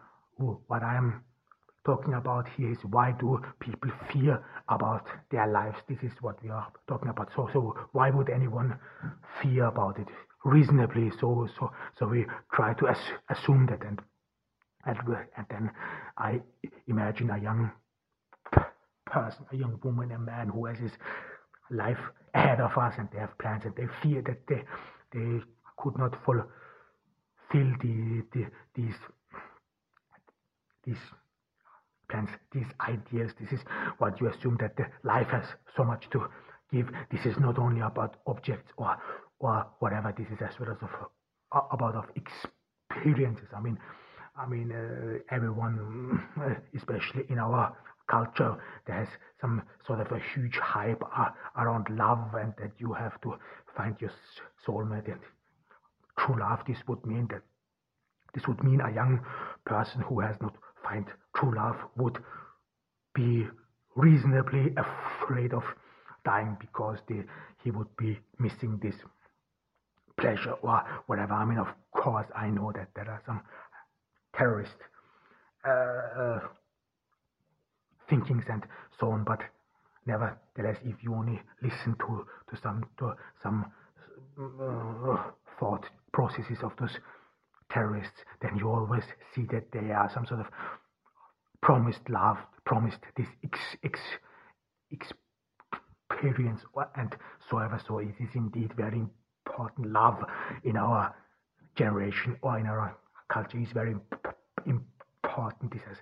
[0.67, 1.23] what I am
[1.87, 5.77] talking about here is why do people fear about their lives?
[5.87, 7.29] This is what we are talking about.
[7.33, 8.77] So, so why would anyone
[9.41, 10.07] fear about it?
[10.43, 12.97] Reasonably, so, so, so we try to as,
[13.29, 14.01] assume that, and,
[14.85, 14.97] and,
[15.37, 15.71] and then
[16.17, 16.41] I
[16.87, 17.71] imagine a young
[19.05, 20.91] person, a young woman, a man who has his
[21.71, 21.97] life
[22.33, 24.63] ahead of us, and they have plans, and they fear that they
[25.13, 25.41] they
[25.77, 26.47] could not fulfill
[27.81, 28.45] the, the
[28.75, 28.95] these
[30.85, 30.97] these
[32.09, 33.31] plans, these ideas.
[33.39, 33.59] This is
[33.97, 36.27] what you assume that life has so much to
[36.71, 36.89] give.
[37.11, 38.97] This is not only about objects or
[39.39, 40.13] or whatever.
[40.17, 40.89] This is as well as of
[41.51, 43.47] uh, about of experiences.
[43.55, 43.77] I mean,
[44.37, 46.23] I mean, uh, everyone,
[46.75, 47.75] especially in our
[48.09, 49.09] culture, there's
[49.41, 53.37] some sort of a huge hype uh, around love, and that you have to
[53.75, 54.11] find your
[54.65, 55.19] soulmate and
[56.19, 56.59] true love.
[56.67, 57.41] This would mean that
[58.33, 59.19] this would mean a young
[59.65, 60.55] person who has not
[60.87, 62.17] find true love would
[63.13, 63.47] be
[63.95, 65.63] reasonably afraid of
[66.23, 66.99] dying because
[67.63, 68.95] he would be missing this
[70.19, 71.33] pleasure or whatever.
[71.33, 73.41] I mean, of course, I know that there are some
[74.35, 74.75] terrorist
[75.67, 75.71] uh,
[76.21, 76.39] uh,
[78.09, 78.63] thinkings and
[78.99, 79.41] so on, but
[80.05, 83.65] nevertheless, if you only listen to, to some to some
[84.39, 85.17] uh,
[85.59, 86.97] thought processes of those
[87.71, 89.03] terrorists, then you always
[89.33, 90.47] see that they are some sort of
[91.61, 93.99] promised love, promised this ex, ex,
[94.91, 96.61] experience,
[96.95, 97.15] and
[97.49, 97.79] so ever.
[97.87, 99.03] So it is indeed very
[99.45, 99.91] important.
[99.91, 100.23] Love
[100.63, 101.13] in our
[101.75, 102.97] generation or in our
[103.31, 103.95] culture is very
[104.65, 105.71] important.
[105.71, 105.97] This has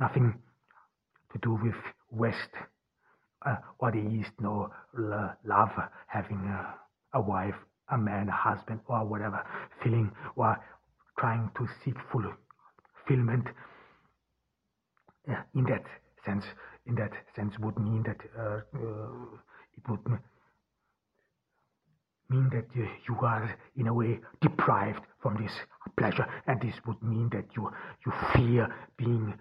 [0.00, 0.34] nothing
[1.32, 1.74] to do with
[2.10, 2.50] West
[3.44, 5.70] uh, or the East, no love,
[6.06, 6.74] having a,
[7.18, 7.54] a wife,
[7.90, 9.44] a man, a husband, or whatever,
[9.82, 10.56] feeling or
[11.18, 13.46] trying to seek fulfillment.
[15.28, 15.84] Uh, in that
[16.24, 16.44] sense,
[16.86, 19.38] in that sense, would mean that uh, uh
[19.76, 20.20] it would
[22.28, 25.52] mean that you, you are in a way deprived from this
[25.96, 27.70] pleasure, and this would mean that you
[28.04, 29.34] you fear being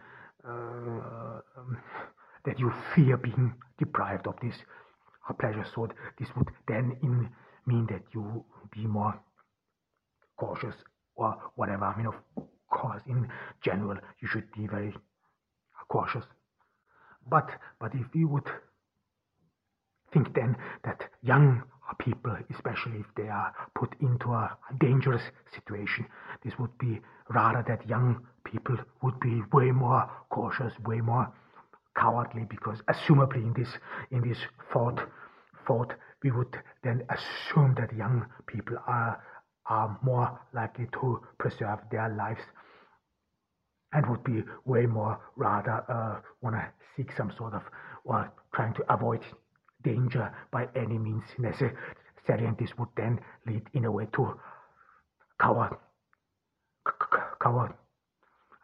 [0.46, 1.78] uh, um,
[2.46, 4.56] that you fear being deprived of this
[5.39, 5.66] pleasure.
[5.74, 5.88] So
[6.20, 7.30] this would then in,
[7.66, 9.20] mean that you be more
[10.38, 10.76] cautious
[11.16, 11.86] or whatever.
[11.86, 12.16] I mean, of
[12.70, 13.28] course, in
[13.61, 14.93] general, you should be very
[15.89, 16.26] cautious.
[17.30, 17.49] But
[17.80, 18.49] but if you would
[20.14, 21.64] think then that young
[21.99, 25.22] people, especially if they are put into a dangerous
[25.53, 26.05] situation,
[26.43, 26.99] this would be
[27.30, 31.32] rather that young people would be way more cautious, way more
[31.95, 33.70] cowardly, because assumably in this
[34.11, 34.38] in this
[34.72, 34.99] thought
[35.68, 35.93] thought
[36.24, 39.21] we would then assume that young people are
[39.67, 42.41] are more likely to preserve their lives
[43.93, 46.65] and would be way more rather uh, want to
[46.97, 47.61] seek some sort of
[48.03, 49.21] or trying to avoid
[49.84, 51.76] danger by any means necessary.
[52.28, 54.39] And this would then lead in a way to
[55.39, 55.78] cover,
[57.39, 57.74] cover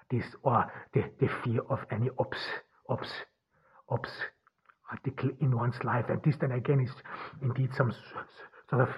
[0.09, 2.37] this or the, the fear of any obs,
[2.89, 3.09] obs,
[3.89, 4.09] obs
[4.91, 6.05] article in one's life.
[6.09, 6.91] And this then again is
[7.41, 7.93] indeed some
[8.69, 8.89] sort of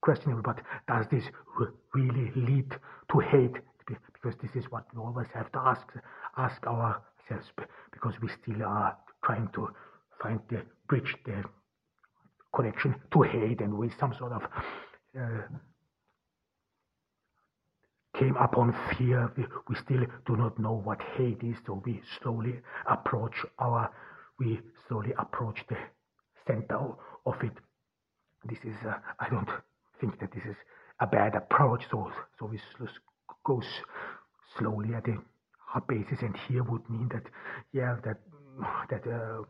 [0.00, 1.24] questionable, but does this
[1.94, 2.70] really lead
[3.12, 3.56] to hate?
[3.86, 5.86] Because this is what we always have to ask,
[6.36, 7.50] ask ourselves,
[7.92, 9.68] because we still are trying to
[10.22, 11.42] find the bridge, the
[12.54, 14.42] connection to hate, and with some sort of
[15.18, 15.42] uh,
[18.18, 19.32] came upon fear.
[19.36, 23.90] We, we still do not know what hate is, so we slowly approach our,
[24.40, 25.76] we slowly approach the
[26.46, 26.78] center
[27.26, 27.52] of it.
[28.44, 29.48] This is, uh, I don't
[30.00, 30.56] think that this is
[30.98, 32.58] a bad approach, so so we
[33.44, 33.62] go
[34.58, 35.18] slowly at the
[35.86, 37.24] basis, and here would mean that,
[37.72, 38.18] yeah, that
[38.90, 39.42] that uh,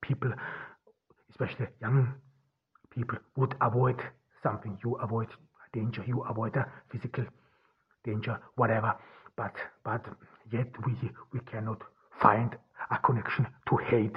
[0.00, 0.32] people,
[1.30, 2.14] especially young
[2.90, 4.00] people, would avoid
[4.42, 4.78] something.
[4.84, 5.28] You avoid
[5.72, 7.24] danger, you avoid a physical
[8.04, 8.94] danger, whatever.
[9.36, 10.04] But but
[10.50, 10.94] yet we
[11.32, 11.82] we cannot
[12.22, 12.56] find
[12.90, 14.16] a connection to hate.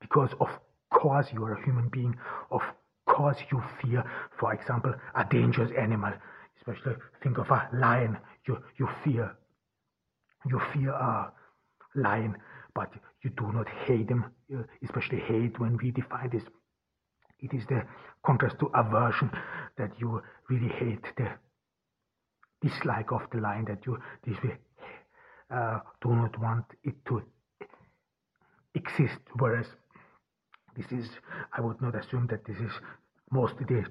[0.00, 0.48] Because of
[0.90, 2.14] course you are a human being.
[2.50, 2.62] Of
[3.06, 4.04] course you fear
[4.38, 6.12] for example a dangerous animal.
[6.56, 8.18] Especially think of a lion.
[8.46, 9.36] You you fear.
[10.46, 11.32] You fear a
[11.94, 12.36] lion
[12.74, 12.92] but
[13.22, 14.24] you do not hate him.
[14.54, 16.42] Uh, especially hate when we define this.
[17.40, 17.82] It is the
[18.24, 19.30] contrast to aversion
[19.78, 21.04] that you really hate.
[21.16, 21.28] The
[22.62, 24.38] dislike of the lion that you this
[25.50, 27.22] uh, do not want it to
[28.74, 29.18] exist.
[29.38, 29.66] Whereas
[30.76, 31.08] this is,
[31.52, 32.72] I would not assume that this is
[33.30, 33.84] mostly the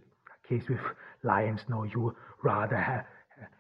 [0.47, 0.82] case with
[1.24, 1.62] lions.
[1.70, 3.06] No, you rather have,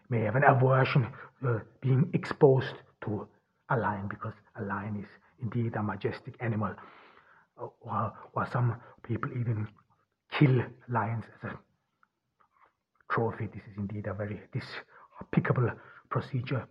[0.09, 1.07] may have an aversion
[1.47, 2.75] uh, being exposed
[3.05, 3.27] to
[3.69, 5.09] a lion because a lion is
[5.41, 6.73] indeed a majestic animal.
[7.57, 9.67] Or, or some people even
[10.37, 11.59] kill lions as a
[13.11, 13.47] trophy.
[13.47, 15.71] This is indeed a very despicable
[16.09, 16.67] procedure,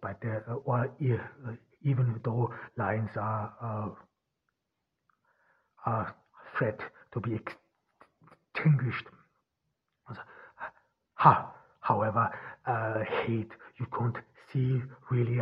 [0.00, 3.96] despite the, uh, or uh, even though lions are
[5.86, 6.14] uh, a
[6.56, 6.80] threat
[7.12, 7.38] to be
[8.54, 9.06] extinguished.
[11.14, 12.30] Ha, however,
[12.66, 14.16] uh, hate, you can't
[14.52, 14.80] see
[15.10, 15.40] really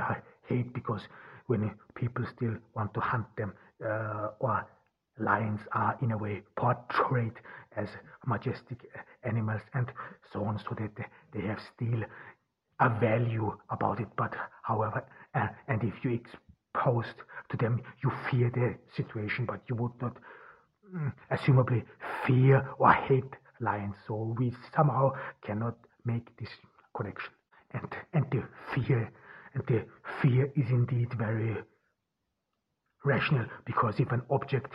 [0.48, 1.02] hate because
[1.46, 3.52] when people still want to hunt them
[3.84, 4.66] uh, or
[5.18, 7.32] lions are in a way portrayed
[7.76, 7.88] as
[8.26, 8.90] majestic
[9.24, 9.90] animals and
[10.32, 10.90] so on so that
[11.32, 12.02] they have still
[12.80, 15.04] a value about it but however
[15.34, 17.18] uh, and if you exposed
[17.50, 20.16] to them you fear the situation but you would not
[20.94, 21.82] mm, assumably
[22.26, 25.12] fear or hate lions so we somehow
[25.44, 26.50] cannot make this
[26.96, 27.30] connection
[27.72, 28.42] and and the
[28.74, 29.10] fear
[29.54, 29.84] and the
[30.22, 31.56] fear is indeed very
[33.04, 34.72] rational because if an object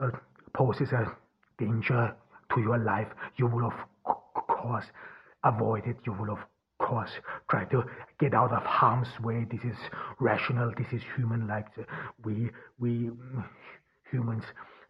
[0.00, 0.10] uh,
[0.54, 1.16] poses a
[1.58, 2.14] danger
[2.54, 3.74] to your life, you will of
[4.46, 4.84] course
[5.44, 5.96] avoid it.
[6.04, 6.38] You will of
[6.88, 7.10] course
[7.50, 7.84] try to
[8.18, 9.46] get out of harm's way.
[9.50, 9.78] This is
[10.20, 10.72] rational.
[10.76, 11.68] This is human-like.
[12.24, 13.10] We we
[14.10, 14.44] humans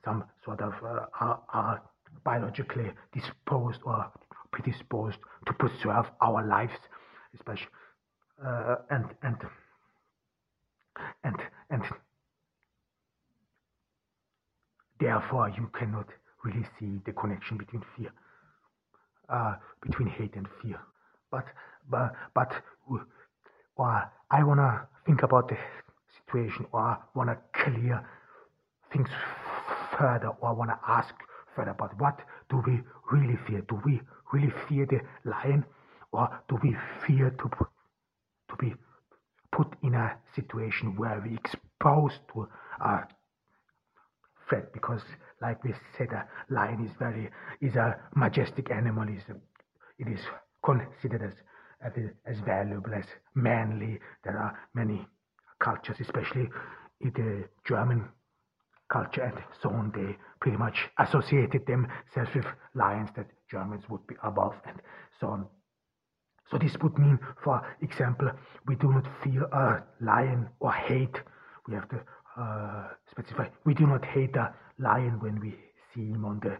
[0.05, 1.83] some sort of uh, are, are
[2.25, 4.11] biologically disposed or
[4.51, 6.81] predisposed to preserve our lives,
[7.35, 7.73] especially
[8.45, 9.37] uh, and and
[11.25, 11.37] and
[11.71, 11.83] and
[15.03, 16.07] Therefore, you cannot
[16.45, 18.13] really see the connection between fear,
[19.29, 20.79] uh, between hate and fear.
[21.33, 21.47] But,
[21.91, 22.53] but, but,
[22.93, 22.99] uh,
[23.77, 25.57] or I wanna think about the
[26.17, 28.07] situation or wanna clear
[28.93, 29.09] things
[29.99, 31.15] further or wanna ask
[31.57, 32.21] further about what
[32.51, 32.81] do we
[33.11, 33.63] really fear?
[33.63, 34.01] Do we
[34.33, 35.65] really fear the lion
[36.13, 36.77] or do we
[37.07, 37.51] fear to
[38.49, 38.75] to be
[39.51, 42.49] put in a situation where we exposed to
[42.81, 43.07] a
[44.49, 45.03] threat because
[45.41, 47.31] like we said a lion is very
[47.61, 49.23] is a majestic animal is
[49.99, 50.21] it is
[50.65, 51.35] considered as
[51.85, 51.93] as
[52.27, 53.05] as valuable as
[53.35, 55.07] manly there are many
[55.59, 56.49] cultures especially
[57.01, 58.09] in the german
[58.91, 64.15] culture and so on they pretty much associated themselves with lions that germans would be
[64.23, 64.81] above and
[65.21, 65.47] so on
[66.53, 68.31] so this would mean, for example,
[68.67, 71.17] we do not fear a lion or hate.
[71.67, 72.01] We have to
[72.39, 73.49] uh, specify.
[73.65, 75.55] We do not hate a lion when we
[75.95, 76.59] see him on the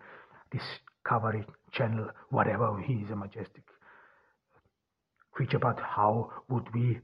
[0.51, 2.81] Discovery Channel, whatever.
[2.81, 3.65] He is a majestic
[5.33, 5.59] creature.
[5.59, 7.01] But how would we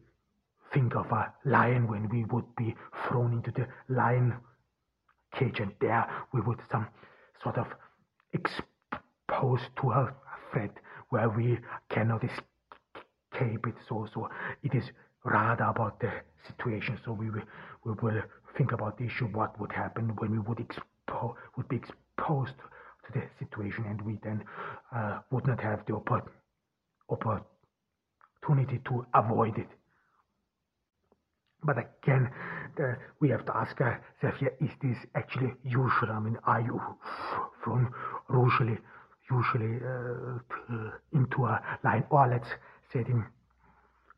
[0.72, 2.74] think of a lion when we would be
[3.06, 4.34] thrown into the lion
[5.34, 6.86] cage and there we would some
[7.42, 7.66] sort of
[8.32, 10.14] exposed to a
[10.50, 10.70] threat
[11.10, 11.58] where we
[11.88, 14.28] cannot escape it so so
[14.62, 14.84] it is
[15.24, 16.10] rather about the
[16.46, 17.42] situation so we will,
[17.84, 18.22] we will
[18.56, 22.54] think about the issue what would happen when we would expo- would be exposed
[23.06, 24.42] to the situation and we then
[24.94, 26.28] uh, would not have the oppor-
[28.48, 29.68] opportunity to avoid it.
[31.64, 32.30] But again
[32.76, 36.10] the, we have to ask ourselves here is this actually usual?
[36.12, 36.80] I mean are you
[37.64, 37.92] from
[38.32, 38.78] usually
[39.30, 42.04] usually uh, into a line?
[42.10, 42.48] Or let's
[42.92, 43.24] said in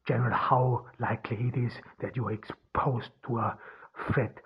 [0.07, 3.59] general how likely it is that you are exposed to a
[4.13, 4.37] threat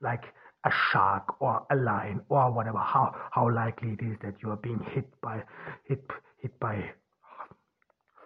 [0.00, 0.24] like
[0.64, 2.78] a shark or a lion or whatever?
[2.78, 5.42] How how likely it is that you are being hit by
[5.88, 6.04] hit
[6.40, 6.90] hit by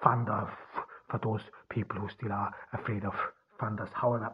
[0.05, 0.47] thunder
[1.11, 3.15] for those people who still are afraid of
[3.61, 3.89] thunders.
[3.93, 4.33] However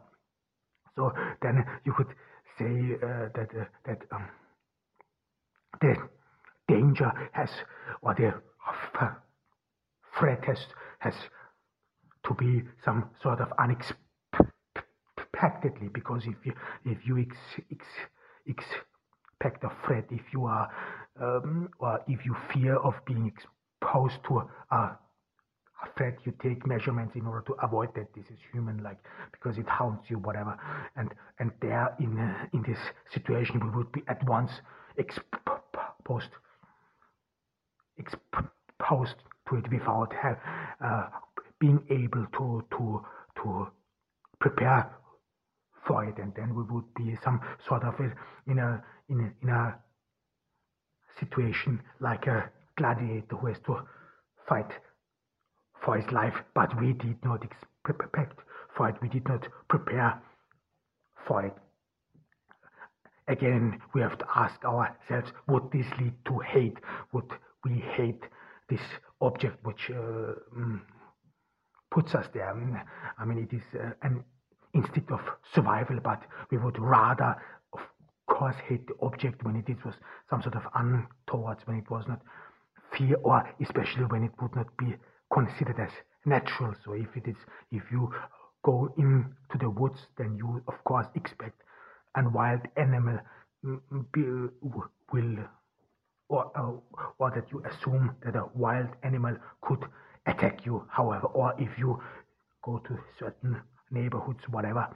[0.96, 1.12] so
[1.42, 2.08] then you could
[2.58, 4.28] say uh, that uh, that um,
[5.80, 5.96] the
[6.68, 7.50] danger has
[8.02, 8.32] or the
[10.18, 10.58] threat has
[11.00, 11.14] has
[12.26, 16.52] to be some sort of unexpectedly because if you
[16.84, 17.36] if you ex,
[17.72, 17.84] ex,
[18.46, 20.68] expect a threat if you are
[21.20, 24.96] um, or if you fear of being exposed to a,
[25.98, 28.12] a you take measurements in order to avoid that.
[28.14, 28.98] This is human like
[29.32, 30.56] because it haunts you whatever.
[30.96, 32.78] And and there in uh, in this
[33.12, 34.50] situation we would be at once
[34.96, 36.30] exposed
[37.98, 39.14] exposed
[39.48, 40.38] to it without have,
[40.84, 41.06] uh,
[41.60, 43.04] being able to to
[43.42, 43.66] to
[44.40, 44.90] prepare
[45.86, 48.12] for it, and then we would be some sort of a,
[48.50, 49.74] in a in a, in a
[51.20, 53.80] situation like a gladiator who has to
[54.48, 54.70] fight
[55.84, 58.40] for his life, but we did not expect
[58.76, 58.96] for it.
[59.02, 60.20] We did not prepare
[61.26, 61.54] for it.
[63.28, 66.78] Again, we have to ask ourselves: Would this lead to hate?
[67.12, 67.30] Would
[67.64, 68.22] we hate
[68.68, 68.80] this
[69.20, 70.80] object which uh, mm,
[71.94, 72.50] puts us there.
[73.18, 74.24] I mean, it is uh, an
[74.74, 75.20] instinct of
[75.54, 77.36] survival, but we would rather,
[77.72, 77.80] of
[78.26, 79.94] course, hate the object when it was
[80.28, 82.20] some sort of untoward, when it was not
[82.96, 84.94] fear, or especially when it would not be
[85.32, 85.90] considered as
[86.24, 86.74] natural.
[86.84, 87.36] So if it is,
[87.70, 88.12] if you
[88.64, 91.62] go into the woods, then you of course expect
[92.16, 93.18] a wild animal
[93.64, 95.44] mm, mm, will
[96.28, 96.72] or, uh,
[97.18, 99.84] or that you assume that a wild animal could
[100.26, 102.00] attack you, however, or if you
[102.62, 103.60] go to certain
[103.90, 104.88] neighborhoods, whatever,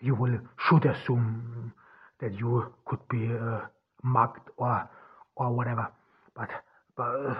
[0.00, 0.38] you will
[0.68, 1.72] should assume
[2.20, 3.60] that you could be uh,
[4.02, 4.88] mugged or
[5.36, 5.88] or whatever.
[6.36, 6.50] But
[6.96, 7.36] but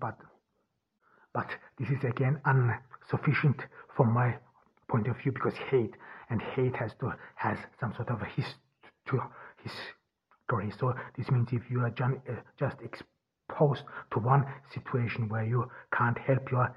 [0.00, 0.18] but
[1.34, 3.60] but this is again insufficient
[3.96, 4.36] from my
[4.88, 5.94] point of view because hate
[6.30, 9.20] and hate has to has some sort of a history.
[9.62, 9.72] His,
[10.52, 10.72] story.
[10.78, 16.18] So this means if you are uh, just exposed to one situation where you can't
[16.18, 16.74] help yourself,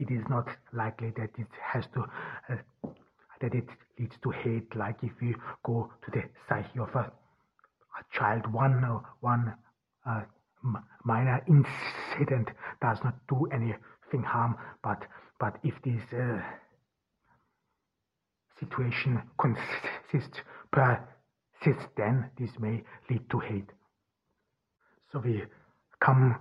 [0.00, 2.04] it is not likely that it has to
[2.50, 2.88] uh,
[3.40, 3.68] that it
[3.98, 4.74] leads to hate.
[4.74, 9.54] Like if you go to the psyche of a, a child, one uh, one
[10.06, 10.22] uh,
[11.04, 12.50] minor incident
[12.80, 15.02] does not do anything harm, but
[15.38, 16.40] but if this uh,
[18.58, 20.40] situation consists
[20.70, 21.08] per
[21.62, 23.70] since then this may lead to hate.
[25.12, 25.42] So we
[26.00, 26.36] come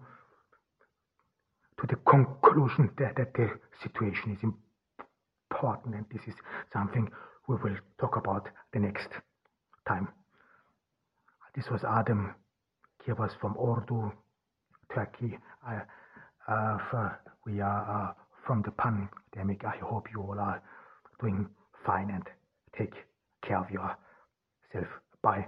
[1.79, 3.49] to the conclusion that, that the
[3.81, 6.35] situation is important and this is
[6.71, 7.09] something
[7.47, 9.09] we will talk about the next
[9.87, 10.07] time.
[11.55, 12.33] This was Adam
[13.05, 14.11] Kirbas from Ordu,
[14.93, 15.37] Turkey.
[15.67, 15.79] Uh,
[16.51, 17.09] uh,
[17.45, 18.13] we are uh,
[18.45, 19.61] from the Pan pandemic.
[19.65, 20.61] I hope you all are
[21.19, 21.47] doing
[21.85, 22.23] fine and
[22.77, 22.93] take
[23.47, 24.87] care of yourself.
[25.21, 25.47] Bye.